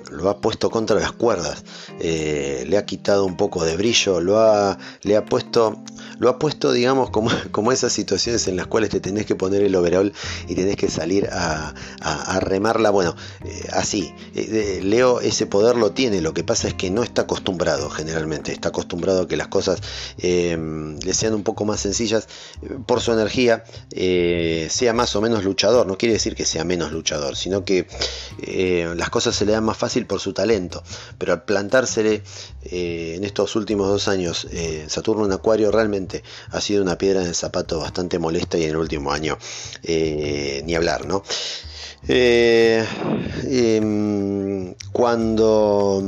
[0.10, 1.64] lo ha puesto contra las cuerdas,
[2.00, 5.84] le ha quitado un poco de brillo, lo ha, le ha puesto
[6.20, 9.62] lo ha puesto, digamos, como, como esas situaciones en las cuales te tenés que poner
[9.64, 10.14] el overall
[10.48, 11.74] y tenés que salir a,
[12.40, 12.90] remarla.
[12.92, 17.04] Bueno, eh, así, eh, Leo ese poder lo tiene, lo que pasa es que no
[17.04, 19.80] está acostumbrado generalmente, está acostumbrado a que las cosas
[20.20, 22.28] em, le sean un poco más sencillas
[22.86, 26.92] por su energía, eh, sea más o menos luchador, no quiere decir que sea menos
[26.92, 27.88] luchador, sino que
[28.96, 30.84] las cosas se le dan más fácil por su talento,
[31.18, 32.24] pero al plantársele
[32.64, 34.48] en estos últimos dos años
[34.88, 36.07] Saturno en Acuario realmente
[36.50, 39.38] ha sido una piedra en el zapato bastante molesta y en el último año
[39.84, 41.24] eh, ni hablar, ¿no?
[42.08, 42.86] Eh,
[43.50, 46.02] em, cuando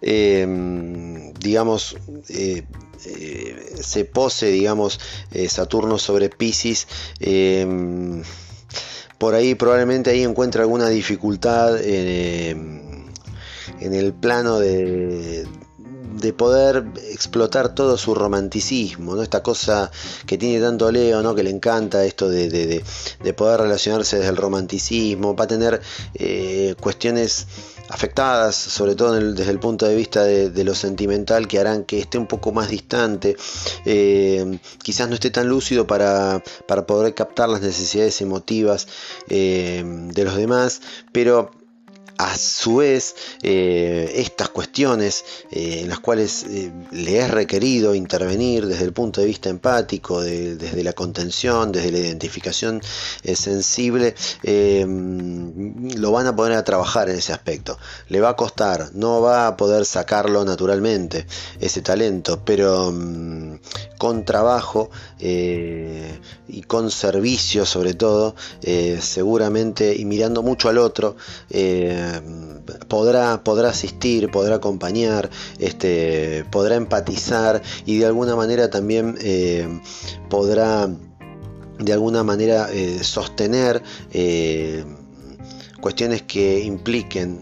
[0.00, 1.96] em, digamos
[2.28, 2.64] eh,
[3.80, 5.00] se pose digamos
[5.48, 6.86] Saturno sobre Pisces
[7.20, 8.22] em,
[9.18, 13.10] por ahí probablemente ahí encuentra alguna dificultad en
[13.80, 15.46] el plano de,
[16.14, 19.22] de poder explotar todo su romanticismo, ¿no?
[19.22, 19.90] esta cosa
[20.26, 21.34] que tiene tanto Leo, ¿no?
[21.34, 22.82] que le encanta esto de,
[23.36, 25.80] poder relacionarse desde el romanticismo, va a tener
[26.14, 27.46] eh, cuestiones
[27.88, 32.18] afectadas, sobre todo desde el punto de vista de, lo sentimental, que harán que esté
[32.18, 33.36] un poco más distante,
[33.84, 36.42] eh, quizás no esté tan lúcido para,
[36.86, 38.86] poder captar las necesidades emotivas
[39.28, 40.80] eh, de los demás,
[41.12, 41.50] pero
[42.18, 48.66] a su vez eh, estas cuestiones eh, en las cuales eh, le es requerido intervenir
[48.66, 52.80] desde el punto de vista empático, desde la contención, desde la identificación
[53.34, 57.78] sensible, lo van a poner a trabajar en ese aspecto.
[58.08, 61.26] Le va a costar, no va a poder sacarlo naturalmente,
[61.60, 63.58] ese talento, pero mm,
[63.98, 68.34] con trabajo y con servicio sobre todo,
[69.00, 71.16] seguramente, y mirando mucho al otro,
[72.88, 79.80] podrá, podrá asistir, podrá acompañar, este, podrá empatizar y de alguna manera también eh,
[80.28, 80.88] podrá
[81.78, 84.84] de alguna manera eh, sostener eh,
[85.80, 87.40] cuestiones que impliquen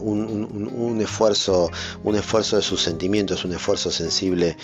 [0.00, 1.70] un, esfuerzo
[2.04, 4.56] un esfuerzo de sus sentimientos un esfuerzo sensible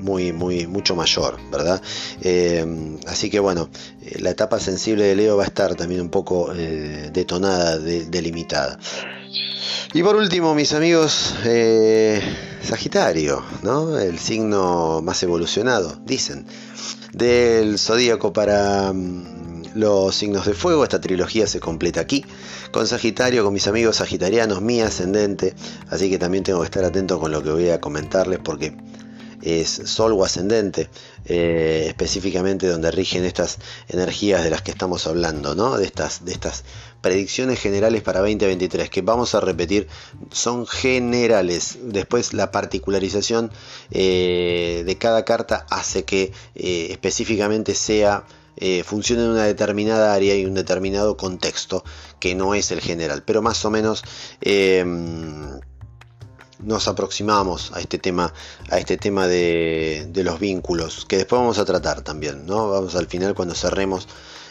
[0.00, 1.80] muy, muy, mucho mayor, ¿verdad?
[2.22, 3.68] Eh, así que bueno,
[4.02, 8.78] eh, la etapa sensible de Leo va a estar también un poco eh, detonada, delimitada.
[9.92, 11.34] Y por último, mis amigos,
[12.62, 13.98] Sagitario, ¿no?
[13.98, 16.46] El signo más evolucionado, dicen,
[17.12, 20.84] del zodíaco para mm, los signos de fuego.
[20.84, 22.24] Esta trilogía se completa aquí,
[22.72, 25.54] con Sagitario, con mis amigos sagitarianos, mi ascendente.
[25.88, 28.76] Así que también tengo que estar atento con lo que voy a comentarles porque
[29.42, 30.88] es Sol o ascendente,
[31.24, 35.76] eh, específicamente donde rigen estas energías de las que estamos hablando, ¿no?
[35.76, 36.64] de, estas, de estas
[37.00, 39.88] predicciones generales para 2023, que vamos a repetir,
[40.30, 41.78] son generales.
[41.82, 43.50] Después la particularización
[43.90, 48.24] eh, de cada carta hace que eh, específicamente sea...
[48.84, 51.82] funcione en una determinada área y un determinado contexto
[52.18, 54.02] que no es el general, pero más o menos
[56.62, 58.32] nos aproximamos a este tema,
[58.70, 62.70] a este tema de, los vínculos, que después vamos a tratar también, ¿no?
[62.70, 64.06] Vamos al final cuando cerremos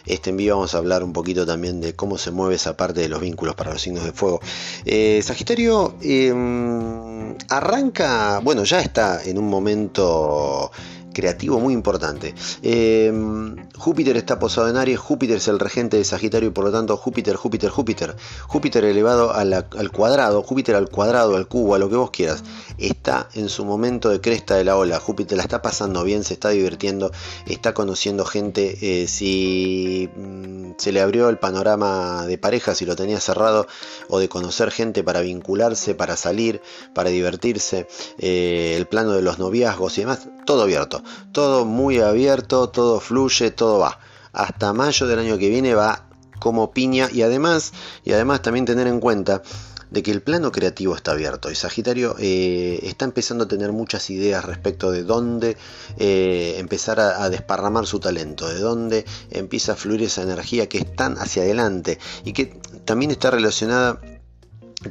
[0.06, 3.10] este envío vamos a hablar un poquito también de cómo se mueve esa parte de
[3.10, 4.40] los vínculos para los signos de fuego.
[4.86, 10.72] Eh, Sagitario em, arranca, bueno, ya está en un momento
[11.20, 12.34] creativo muy importante.
[12.62, 16.72] Em, Júpiter está posado en Aries, Júpiter es el regente de Sagitario y por lo
[16.72, 18.16] tanto Júpiter, Júpiter, Júpiter,
[18.48, 22.44] Júpiter elevado al cuadrado, Júpiter al cuadrado, al cubo, a lo que vos quieras,
[22.78, 26.34] está en su momento de cresta de la ola, Júpiter la está pasando bien, se
[26.36, 27.12] está divirtiendo,
[27.46, 32.96] está conociendo gente, eh, si mm, se le abrió el panorama de pareja, si lo
[32.96, 33.68] tenía cerrado,
[34.08, 36.62] o de conocer gente para vincularse, para salir,
[36.94, 37.88] para divertirse,
[38.18, 43.52] eh, el plano de los noviazgos y demás, todo abierto, todo muy abierto, todo fluye,
[43.52, 44.00] todo va.
[44.32, 46.06] Hasta mayo del año que viene va
[46.40, 49.42] como piña y además, y además también tener en cuenta
[49.92, 54.10] de que el plano creativo está abierto y Sagitario eh, está empezando a tener muchas
[54.10, 55.58] ideas respecto de dónde
[55.98, 60.96] eh, empezar a, desparramar su talento, de dónde empieza a fluir esa energía que es
[60.96, 64.00] tan hacia adelante y que también está relacionada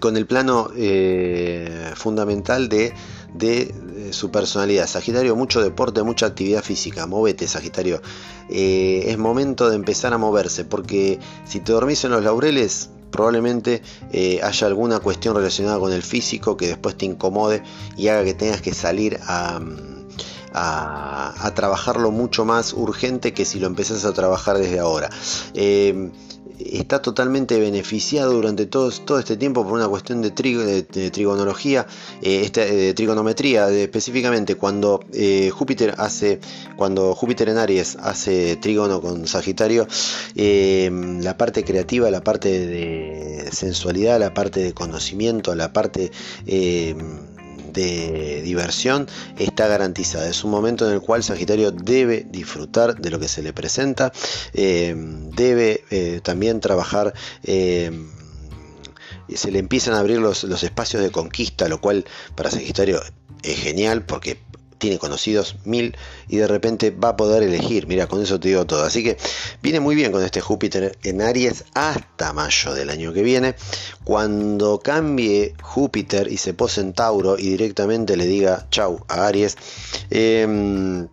[0.01, 2.93] con el plano eh, fundamental de
[4.11, 4.87] su personalidad.
[4.87, 7.07] Sagitario, mucho deporte, mucha actividad física.
[7.07, 8.03] Movete, Sagitario.
[8.51, 14.41] Es momento de empezar a moverse, porque si te dormís en los laureles, probablemente eh,
[14.43, 17.63] haya alguna cuestión relacionada con el físico que después te incomode
[17.97, 19.61] y haga que tengas que salir a,
[20.53, 25.11] a, trabajarlo mucho más urgente que si lo empezás a trabajar desde ahora.
[25.55, 26.11] Eh,
[26.59, 31.87] está totalmente beneficiado durante todo, este tiempo por una cuestión de, trigonología,
[32.23, 36.41] eh, este, de trigonometría, específicamente cuando eh, Júpiter hace,
[36.77, 39.87] cuando Júpiter en Aries hace trígono con Sagitario,
[40.35, 40.91] eh,
[41.21, 46.11] la parte creativa, la parte de sensualidad, la parte de conocimiento, la parte
[47.73, 49.07] de diversión
[49.39, 50.29] está garantizada.
[50.29, 54.13] Es un momento en el cual Sagitario debe disfrutar de lo que se le presenta,
[54.55, 57.91] eh, debe eh, también trabajar eh,
[59.35, 63.01] se le empiezan a abrir los, los, espacios de conquista, lo cual para Sagitario
[63.43, 64.39] es genial porque
[64.79, 65.97] tiene conocidos mil
[66.29, 67.87] y de repente va a poder elegir.
[67.87, 68.85] Mira, con eso te digo todo.
[68.85, 69.17] Así que
[69.63, 73.55] viene muy bien con este Júpiter en Aries hasta mayo del año que viene.
[74.05, 79.57] Cuando cambie Júpiter y se pose en Tauro y directamente le diga chau a Aries.
[80.11, 81.09] Em,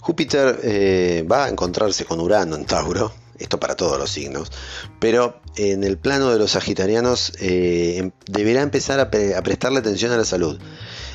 [0.00, 4.52] Júpiter eh, va a encontrarse con Urano en Tauro esto para todos los signos,
[5.00, 10.12] pero en el plano de los sagitarianos eh, em, deberá empezar a, a prestarle atención
[10.12, 10.60] a la salud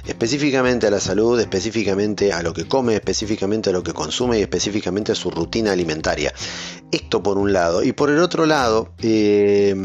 [0.07, 4.41] específicamente a la salud, específicamente a lo que come, específicamente a lo que consume y
[4.41, 6.33] específicamente a su rutina alimentaria.
[6.91, 7.83] Esto por un lado.
[7.83, 9.75] Y por el otro lado, eh,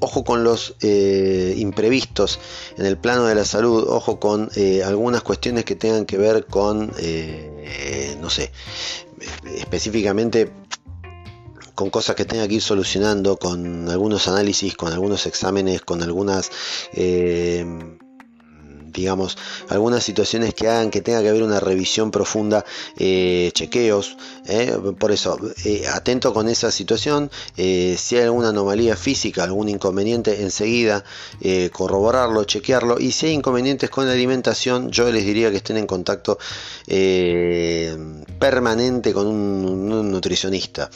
[0.00, 2.40] ojo con los eh, imprevistos
[2.76, 6.46] en el plano de la salud, ojo con eh, algunas cuestiones que tengan que ver
[6.46, 6.92] con,
[8.20, 8.52] no sé,
[9.56, 10.50] específicamente
[11.74, 16.50] con cosas que tenga que ir solucionando, con algunos análisis, con algunos exámenes, con algunas
[18.92, 19.36] digamos,
[19.68, 22.64] algunas situaciones que hagan que tenga que haber una revisión profunda,
[22.96, 29.44] eh, chequeos, eh, por eso, eh, atento con esa situación, si hay alguna anomalía física,
[29.44, 31.04] algún inconveniente, enseguida
[31.72, 35.86] corroborarlo, chequearlo, y si hay inconvenientes con la alimentación, yo les diría que estén en
[35.86, 36.38] contacto
[38.38, 40.90] permanente con un, un nutricionista,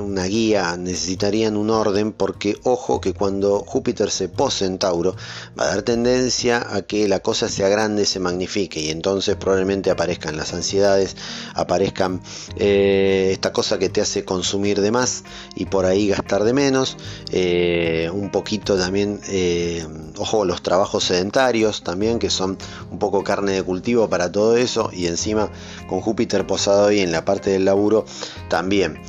[0.00, 5.16] una guía, necesitarían un orden, porque ojo que cuando Júpiter se pose en Tauro,
[5.58, 9.90] va a dar tendencia a que la cosa se agrande, se magnifique y entonces probablemente
[9.90, 11.16] aparezcan las ansiedades,
[11.54, 12.22] aparezcan
[12.56, 15.24] eh, esta cosa que te hace consumir de más
[15.56, 16.96] y por ahí gastar de menos,
[17.32, 22.56] eh, un poquito también, eh, ojo, los trabajos sedentarios también, que son
[22.90, 25.50] un poco carne de cultivo para todo eso y encima
[25.88, 28.04] con Júpiter posado ahí en la parte del laburo
[28.48, 29.00] también.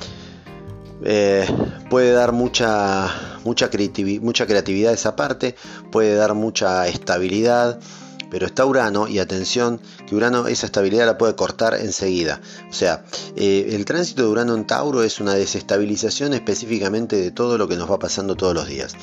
[1.90, 3.70] Puede dar mucha, mucha,
[4.22, 5.56] mucha creatividad esa parte,
[5.92, 7.80] puede dar mucha estabilidad,
[8.32, 12.40] pero está Urano y atención que Urano esa estabilidad la puede cortar enseguida.
[12.70, 13.04] O sea,
[13.36, 17.76] eh, el tránsito de Urano en Tauro es una desestabilización específicamente de todo lo que
[17.76, 18.96] nos va pasando todos los días.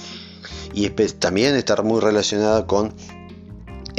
[0.72, 2.94] Y también está muy relacionada con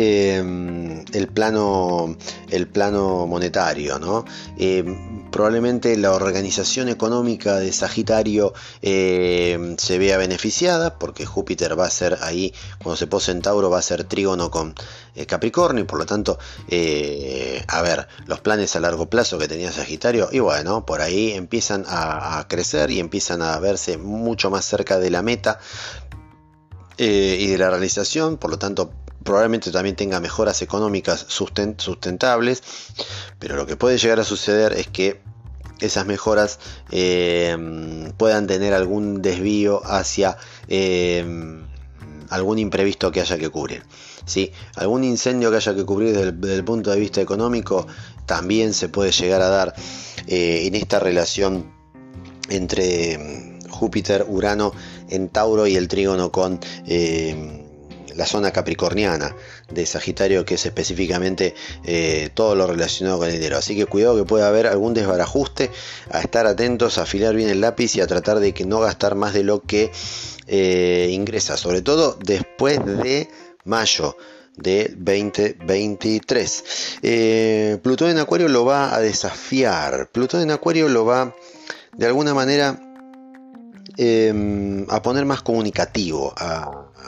[0.01, 2.15] Em, el, plano,
[2.49, 3.99] el plano monetario.
[3.99, 4.23] ¿no?
[4.57, 11.89] Em, probablemente la organización económica de Sagitario em, se vea beneficiada porque Júpiter va a
[11.89, 14.73] ser ahí, cuando se pose en Tauro, va a ser trígono con
[15.15, 19.49] eh, Capricornio y por lo tanto, eh, a ver, los planes a largo plazo que
[19.49, 24.63] tenía Sagitario, y bueno, por ahí empiezan a, crecer y empiezan a verse mucho más
[24.63, 25.59] cerca de la meta.
[26.97, 28.91] Eh, y de la realización, por lo tanto
[29.23, 32.63] probablemente también tenga mejoras económicas sustentables,
[33.39, 35.21] pero lo que puede llegar a suceder es que
[35.79, 36.59] esas mejoras
[36.91, 37.55] eh,
[38.17, 41.25] puedan tener algún desvío hacia eh,
[42.29, 43.83] algún imprevisto que haya que cubrir.
[44.25, 44.51] ¿sí?
[44.75, 47.87] Algún incendio que haya que cubrir desde el, punto de vista económico
[48.25, 49.73] también se puede llegar a dar
[50.27, 51.71] eh, en esta relación
[52.49, 54.73] entre mm, Júpiter, Urano
[55.09, 56.59] en Tauro y el trígono con
[58.19, 59.33] la zona capricorniana
[59.71, 61.55] de Sagitario, que es específicamente
[61.85, 63.57] eh, todo lo relacionado con el dinero.
[63.57, 65.71] Así que cuidado que puede haber algún desbarajuste,
[66.11, 69.15] a estar atentos, a afilar bien el lápiz y a tratar de que no gastar
[69.15, 69.91] más de lo que
[70.47, 73.29] eh, ingresa, sobre todo después de
[73.63, 74.17] mayo
[74.57, 76.63] de 2023.
[77.01, 80.09] Eh, Plutón en Acuario lo va a desafiar.
[80.11, 81.33] Plutón en Acuario lo va
[81.95, 82.81] de alguna manera
[84.87, 86.33] a poner más comunicativo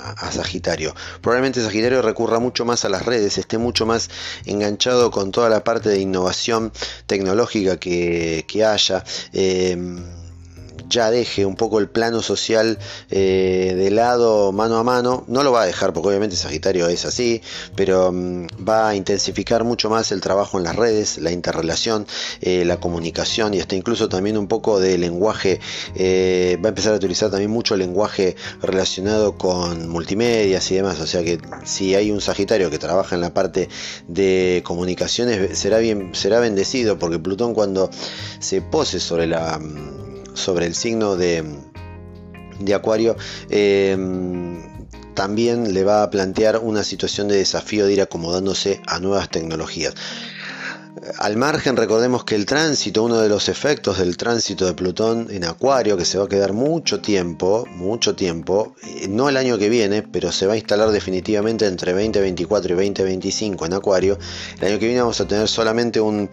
[0.03, 0.95] a, Sagitario.
[1.21, 4.09] Probablemente Sagitario recurra mucho más a las redes, esté mucho más
[4.45, 6.71] enganchado con toda la parte de innovación
[7.05, 9.03] tecnológica que, haya.
[9.33, 10.20] Em,
[10.91, 12.77] ya deje un poco el plano social
[13.09, 15.23] eh, de lado mano a mano.
[15.27, 17.41] No lo va a dejar porque obviamente Sagitario es así,
[17.75, 22.05] pero mm, va a intensificar mucho más el trabajo en las redes, la interrelación,
[22.41, 25.59] eh, la comunicación y hasta incluso también un poco de lenguaje.
[25.95, 30.99] Eh, va a empezar a utilizar también mucho lenguaje relacionado con multimedias y demás.
[30.99, 33.69] O sea que si hay un Sagitario que trabaja en la parte
[34.07, 37.89] de comunicaciones, será, bien, será bendecido porque Plutón cuando
[38.39, 40.00] se pose sobre la mm,
[40.33, 41.43] sobre el signo de,
[42.59, 43.15] de Acuario,
[43.49, 44.61] em,
[45.13, 49.93] también le va a plantear una situación de desafío de ir acomodándose a nuevas tecnologías.
[51.19, 55.45] Al margen, recordemos que el tránsito, uno de los efectos del tránsito de Plutón en
[55.45, 59.69] Acuario, que se va a quedar mucho tiempo, mucho tiempo, eh, no el año que
[59.69, 64.19] viene, pero se va a instalar definitivamente entre 2024 y 2025 en Acuario.
[64.59, 66.29] El año que viene vamos a tener solamente un,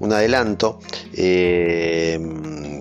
[0.00, 0.78] un adelanto
[1.14, 2.18] eh,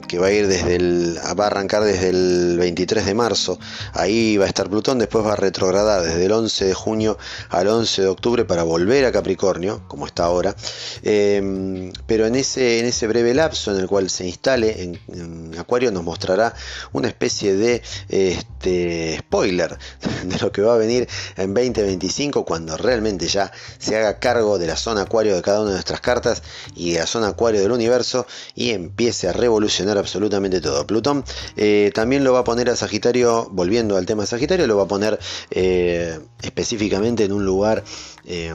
[0.08, 3.60] que va a ir desde el va a arrancar desde el 23 de marzo.
[3.94, 7.18] Ahí va a estar Plutón después va a retrogradar desde el 11 de junio
[7.50, 10.56] al 11 de octubre para volver a Capricornio como está ahora.
[11.04, 15.92] Eh, pero en ese en ese breve lapso en el cual se instale en, Acuario
[15.92, 16.54] nos mostrará
[16.94, 19.78] una especie de este, spoiler
[20.24, 24.68] de lo que va a venir en 2025 cuando realmente ya se haga cargo de
[24.68, 26.44] la zona Acuario de cada una de nuestras cartas
[26.76, 30.86] y a zona acuario del universo y empiece a revolucionar absolutamente todo.
[30.86, 31.24] Plutón
[31.56, 34.88] eh, también lo va a poner a Sagitario, volviendo al tema Sagitario, lo va a
[34.88, 35.20] poner
[35.52, 37.84] eh, específicamente en un lugar
[38.26, 38.54] eh,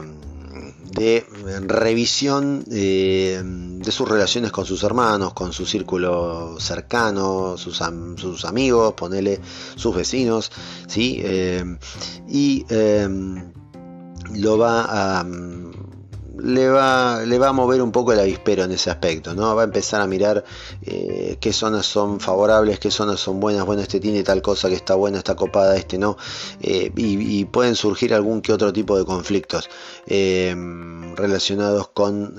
[0.91, 1.25] de
[1.65, 7.81] revisión de sus relaciones con sus hermanos, con su círculo cercano, sus,
[8.17, 9.41] sus amigos, ponele
[9.75, 10.51] sus vecinos,
[10.87, 11.23] ¿sí?
[12.29, 12.65] y
[14.35, 15.25] lo va a
[16.37, 19.55] le va, le va a mover un poco el avispero en ese aspecto, ¿no?
[19.55, 20.43] Va a empezar a mirar
[20.81, 24.75] eh, qué zonas son favorables, qué zonas son buenas, bueno, este tiene tal cosa que
[24.75, 26.17] está buena, está copada, este no,
[26.61, 29.69] eh, y, pueden surgir algún que otro tipo de conflictos
[30.07, 30.55] eh,
[31.15, 32.35] relacionados con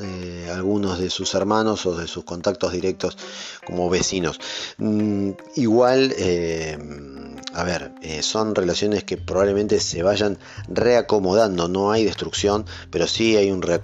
[0.50, 3.16] algunos de sus hermanos o de sus contactos directos
[3.66, 4.40] como vecinos.
[4.78, 6.14] Mm, igual
[7.52, 7.92] a ver,
[8.22, 13.83] son relaciones que probablemente se vayan reacomodando, no hay destrucción, pero sí hay un reacomodamiento,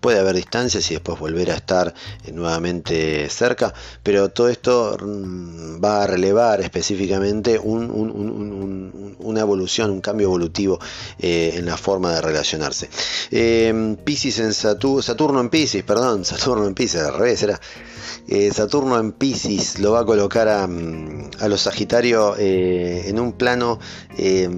[0.00, 1.94] puede haber distancias y después volver a estar
[2.24, 3.72] eh, nuevamente cerca,
[4.02, 10.78] pero todo esto mm, va a relevar específicamente una evolución, un cambio evolutivo
[11.18, 12.88] eh, en la forma de relacionarse.
[14.04, 17.60] Pisces en Saturno, en Pisces, perdón, Saturno en Pisces, al revés era.
[18.26, 23.32] Eh, Saturno en Pisces lo va a colocar a, mm, los Sagitarios eh, en un
[23.32, 23.78] plano
[24.18, 24.48] eh,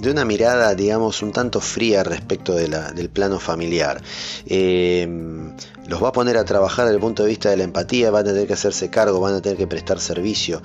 [0.00, 4.00] de una mirada, digamos, un tanto fría respecto del plano familiar.
[4.46, 8.26] los va a poner a trabajar desde el punto de vista de la empatía, van
[8.26, 10.62] a tener que hacerse cargo, van a tener que prestar servicio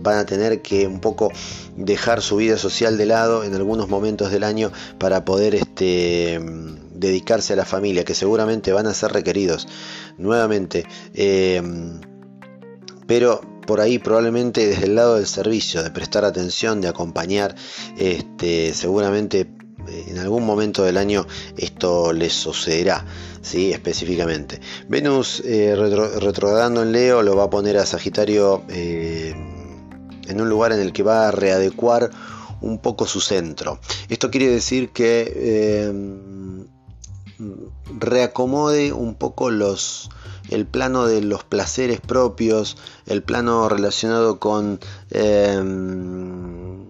[0.00, 1.32] van a tener que un poco
[1.76, 6.40] dejar su vida social de lado en algunos momentos del año para poder este,
[6.92, 9.68] dedicarse a la familia, que seguramente van a ser requeridos
[10.16, 10.86] nuevamente.
[11.14, 11.62] Eh,
[13.06, 17.54] pero por ahí probablemente desde el lado del servicio, de prestar atención, de acompañar,
[17.98, 21.26] este, seguramente eh, en algún momento del año
[21.58, 23.04] esto les sucederá.
[23.42, 23.70] ¿sí?
[23.70, 24.58] específicamente.
[24.88, 30.80] Venus eh, retrogradando en Leo lo va a poner a Sagitario en un lugar en
[30.80, 32.08] el que va a readecuar
[32.62, 33.80] un poco su centro.
[34.08, 35.94] Esto quiere decir que
[37.98, 40.08] reacomode un poco los
[40.48, 42.76] el plano de los placeres propios,
[43.06, 44.80] el plano relacionado con
[45.10, 46.86] em,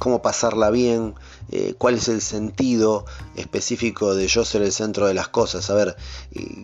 [0.00, 1.14] cómo pasarla bien,
[1.52, 3.04] eh, cuál es el sentido
[3.36, 5.68] específico de yo ser el centro de las cosas.
[5.68, 5.96] A ver,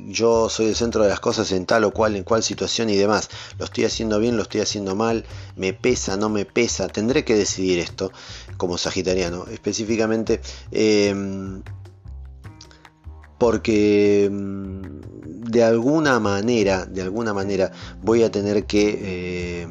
[0.09, 2.97] yo soy el centro de las cosas en tal o cual, en cual situación y
[2.97, 3.29] demás.
[3.59, 5.25] Lo estoy haciendo bien, lo estoy haciendo mal,
[5.55, 6.89] me pesa, no me pesa.
[6.89, 8.11] Tendré que decidir esto
[8.57, 9.47] como sagitariano.
[9.51, 10.41] Específicamente,
[10.71, 11.63] em,
[13.39, 17.73] porque mm, de alguna manera, de alguna manera
[18.03, 19.69] voy a tener que eh,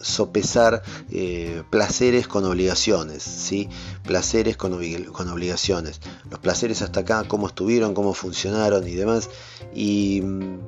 [0.00, 3.68] sopesar eh, placeres con obligaciones, ¿sí?
[4.02, 4.78] Placeres con,
[5.12, 6.00] con, obligaciones.
[6.30, 9.30] Los placeres hasta acá, cómo estuvieron, cómo funcionaron y demás.
[9.74, 10.58] Y mm,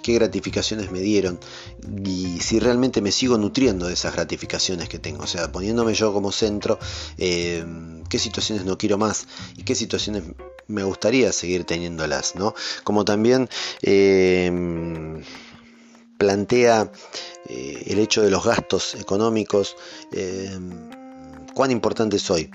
[0.00, 1.38] qué gratificaciones me dieron
[2.04, 5.22] y si realmente me sigo nutriendo de esas gratificaciones que tengo.
[5.22, 6.78] O sea, poniéndome yo como centro,
[7.18, 7.64] eh,
[8.08, 9.26] qué situaciones no quiero más
[9.56, 10.24] y qué situaciones
[10.66, 12.54] me gustaría seguir teniéndolas, ¿no?
[12.84, 13.48] Como también
[13.82, 15.22] eh,
[16.18, 16.92] plantea
[17.48, 19.76] eh, el hecho de los gastos económicos,
[21.54, 22.50] cuán importante soy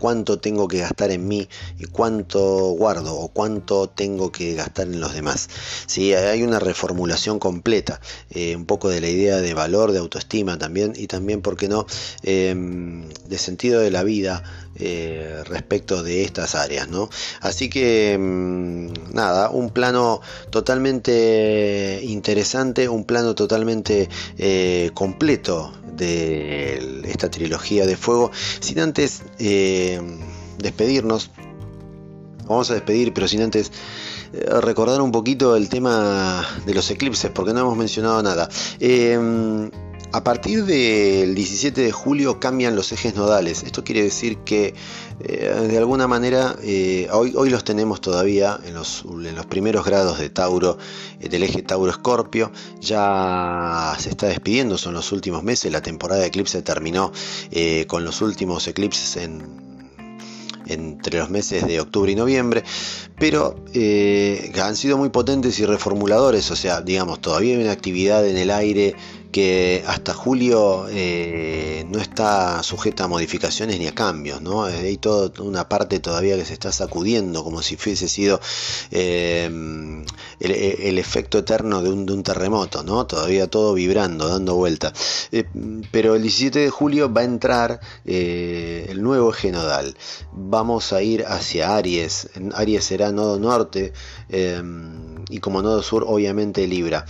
[0.00, 1.48] cuánto tengo que gastar en mí
[1.78, 2.40] y cuánto
[2.70, 5.48] guardo o cuánto tengo que gastar en los demás.
[5.86, 6.14] ¿Sí?
[6.14, 10.94] Hay una reformulación completa, eh, un poco de la idea de valor, de autoestima también
[10.96, 11.86] y también, ¿por qué no?,
[12.22, 14.42] em, de sentido de la vida
[14.76, 16.88] eh, respecto de estas áreas.
[16.88, 17.10] ¿no?
[17.40, 27.30] Así que, em, nada, un plano totalmente interesante, un plano totalmente eh, completo de esta
[27.30, 28.30] trilogía de fuego,
[28.60, 29.22] sin antes
[30.58, 31.30] despedirnos
[32.50, 33.70] vamos a despedir, pero sin antes
[34.32, 38.48] eh, recordar un poquito el tema de los eclipses, porque no hemos mencionado nada.
[38.80, 39.70] Em,
[40.12, 43.62] a partir del 17 de julio cambian los ejes nodales.
[43.62, 44.74] Esto quiere decir que
[45.20, 49.04] eh, de alguna manera eh, hoy, los tenemos todavía en los,
[49.48, 50.78] primeros grados de Tauro,
[51.20, 52.50] del eje Tauro-Escorpio.
[52.80, 55.70] Ya se está despidiendo, son los últimos meses.
[55.70, 57.12] La temporada de eclipse terminó
[57.86, 59.70] con los últimos eclipses en
[60.70, 62.62] entre los meses de octubre y noviembre,
[63.18, 68.26] pero eh, han sido muy potentes y reformuladores, o sea, digamos, todavía hay una actividad
[68.26, 68.94] en el aire
[69.30, 74.64] que hasta julio eh, no está sujeta a modificaciones ni a cambios, ¿no?
[74.64, 78.40] Hay toda una parte todavía que se está sacudiendo como si fuese sido
[78.90, 79.44] eh,
[80.40, 83.06] el, efecto eterno de un, terremoto, ¿no?
[83.06, 84.92] Todavía todo vibrando, dando vuelta.
[85.32, 85.44] Eh,
[85.92, 89.96] pero el 17 de julio va a entrar el nuevo eje nodal.
[90.32, 92.28] Vamos a ir hacia Aries.
[92.54, 93.92] Aries será nodo norte
[94.28, 97.06] y como nodo sur obviamente Libra.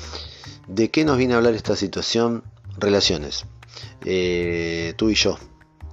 [0.70, 2.44] ¿De qué nos viene a hablar esta situación?
[2.78, 3.44] Relaciones.
[4.04, 5.36] Eh, tú y yo,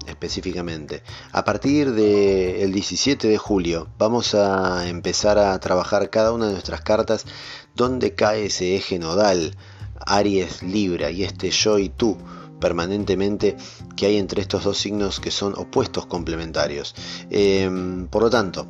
[0.06, 1.02] específicamente.
[1.32, 6.82] A partir del 17 de julio vamos a empezar a trabajar cada una de nuestras
[6.82, 7.26] cartas
[7.74, 9.58] donde cae ese eje nodal,
[10.06, 12.16] Aries, Libra y este yo y tú
[12.60, 13.58] permanentemente
[13.96, 16.94] que hay entre estos dos signos que son opuestos complementarios.
[17.32, 18.68] Em, por lo tanto,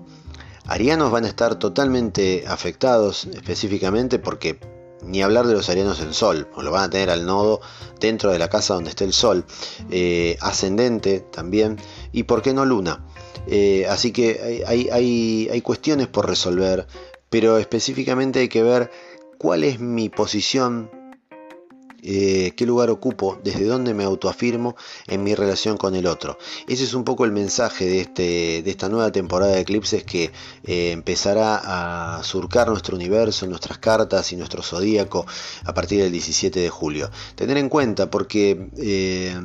[0.67, 6.47] arianos van a estar totalmente afectados específicamente porque ni hablar de los arianos en sol,
[6.55, 7.61] o lo van a tener al nodo
[7.99, 9.45] dentro de la casa donde esté el sol,
[9.91, 11.77] eh, ascendente también,
[12.11, 13.05] y por qué no luna.
[13.47, 16.87] Eh, así que hay, hay, hay cuestiones por resolver,
[17.29, 18.91] pero específicamente hay que ver
[19.37, 20.89] cuál es mi posición
[22.03, 24.75] eh, qué lugar ocupo, desde dónde me autoafirmo
[25.07, 26.37] en mi relación con el otro.
[26.67, 30.31] Ese es un poco el mensaje de, este, de esta nueva temporada de eclipses que
[30.63, 35.25] eh, empezará a surcar nuestro universo, nuestras cartas y nuestro zodíaco
[35.65, 37.09] a partir del 17 de julio.
[37.35, 39.35] Tener en cuenta porque eh,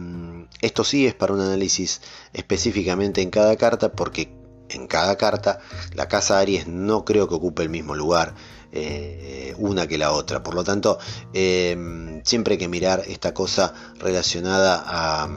[0.61, 2.01] esto sí es para un análisis
[2.33, 5.61] específicamente en cada carta porque en cada carta
[5.95, 8.35] la casa Aries no creo que ocupe el mismo lugar
[8.73, 10.43] eh, una que la otra.
[10.43, 10.99] Por lo tanto,
[11.33, 15.29] eh, siempre hay que mirar esta cosa relacionada a,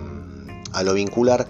[0.74, 1.48] a lo vincular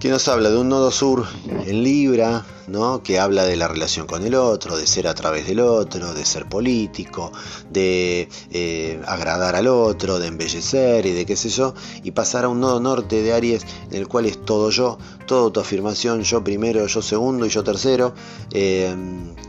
[0.00, 1.26] que nos habla de un nodo sur
[1.66, 3.02] en Libra, ¿no?
[3.02, 6.24] que habla de la relación con el otro, de ser a través del otro, de
[6.24, 7.30] ser político,
[7.70, 12.48] de eh, agradar al otro, de embellecer y de qué sé yo, y pasar a
[12.48, 14.96] un nodo norte de Aries en el cual es todo yo,
[15.26, 18.14] toda autoafirmación, yo primero, yo segundo y yo tercero,
[18.52, 18.96] eh,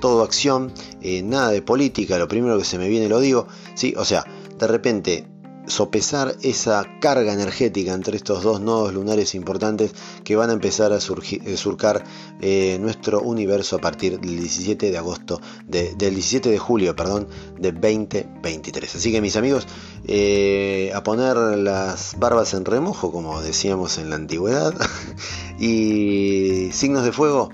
[0.01, 3.93] todo acción, eh, nada de política, lo primero que se me viene lo digo, ¿sí?
[3.95, 4.25] o sea,
[4.59, 5.30] de repente
[5.68, 9.93] sopesar esa carga energética entre estos dos nodos lunares importantes
[10.24, 12.03] que van a empezar a eh, surcar
[12.41, 17.28] eh, nuestro universo a partir del 17 de agosto del 17 de julio perdón
[17.59, 19.68] de 2023 así que mis amigos
[20.07, 24.74] eh, a poner las barbas en remojo como decíamos en la antigüedad
[25.59, 27.49] y signos de fuego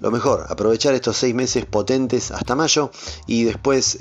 [0.00, 2.90] lo mejor, aprovechar estos seis meses potentes hasta mayo
[3.26, 3.98] y después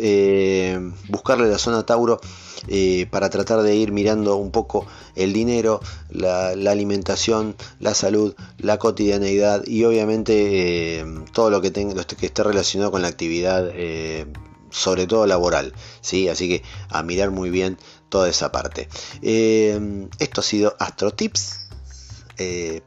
[1.10, 2.20] buscarle la zona Tauro
[2.68, 4.86] eh, para tratar de ir mirando un poco
[5.16, 5.80] el dinero,
[6.10, 12.43] la, alimentación, la salud, la cotidianeidad y obviamente eh, todo lo que, tenga, que esté
[12.43, 14.26] relacionado con la actividad, eh,
[14.70, 15.74] sobre todo laboral.
[16.02, 16.28] ¿sí?
[16.28, 17.78] Así que a mirar muy bien
[18.10, 18.89] toda esa parte.
[19.22, 21.68] esto ha sido Astro Tips,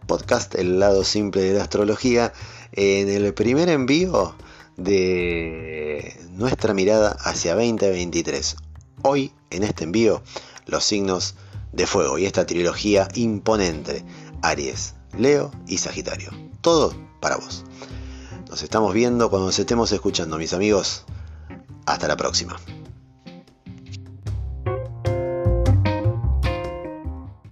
[0.06, 2.32] podcast, el lado simple de la astrología,
[2.72, 4.34] en el primer envío
[4.76, 8.56] de nuestra mirada hacia 2023.
[9.02, 10.22] Hoy, en este envío,
[10.66, 11.34] los signos
[11.72, 14.04] de fuego y esta trilogía imponente,
[14.42, 16.30] Aries, Leo y Sagitario.
[16.60, 17.64] Todo para vos.
[18.48, 21.04] Nos estamos viendo cuando nos estemos escuchando, mis amigos.
[21.86, 22.56] Hasta la próxima.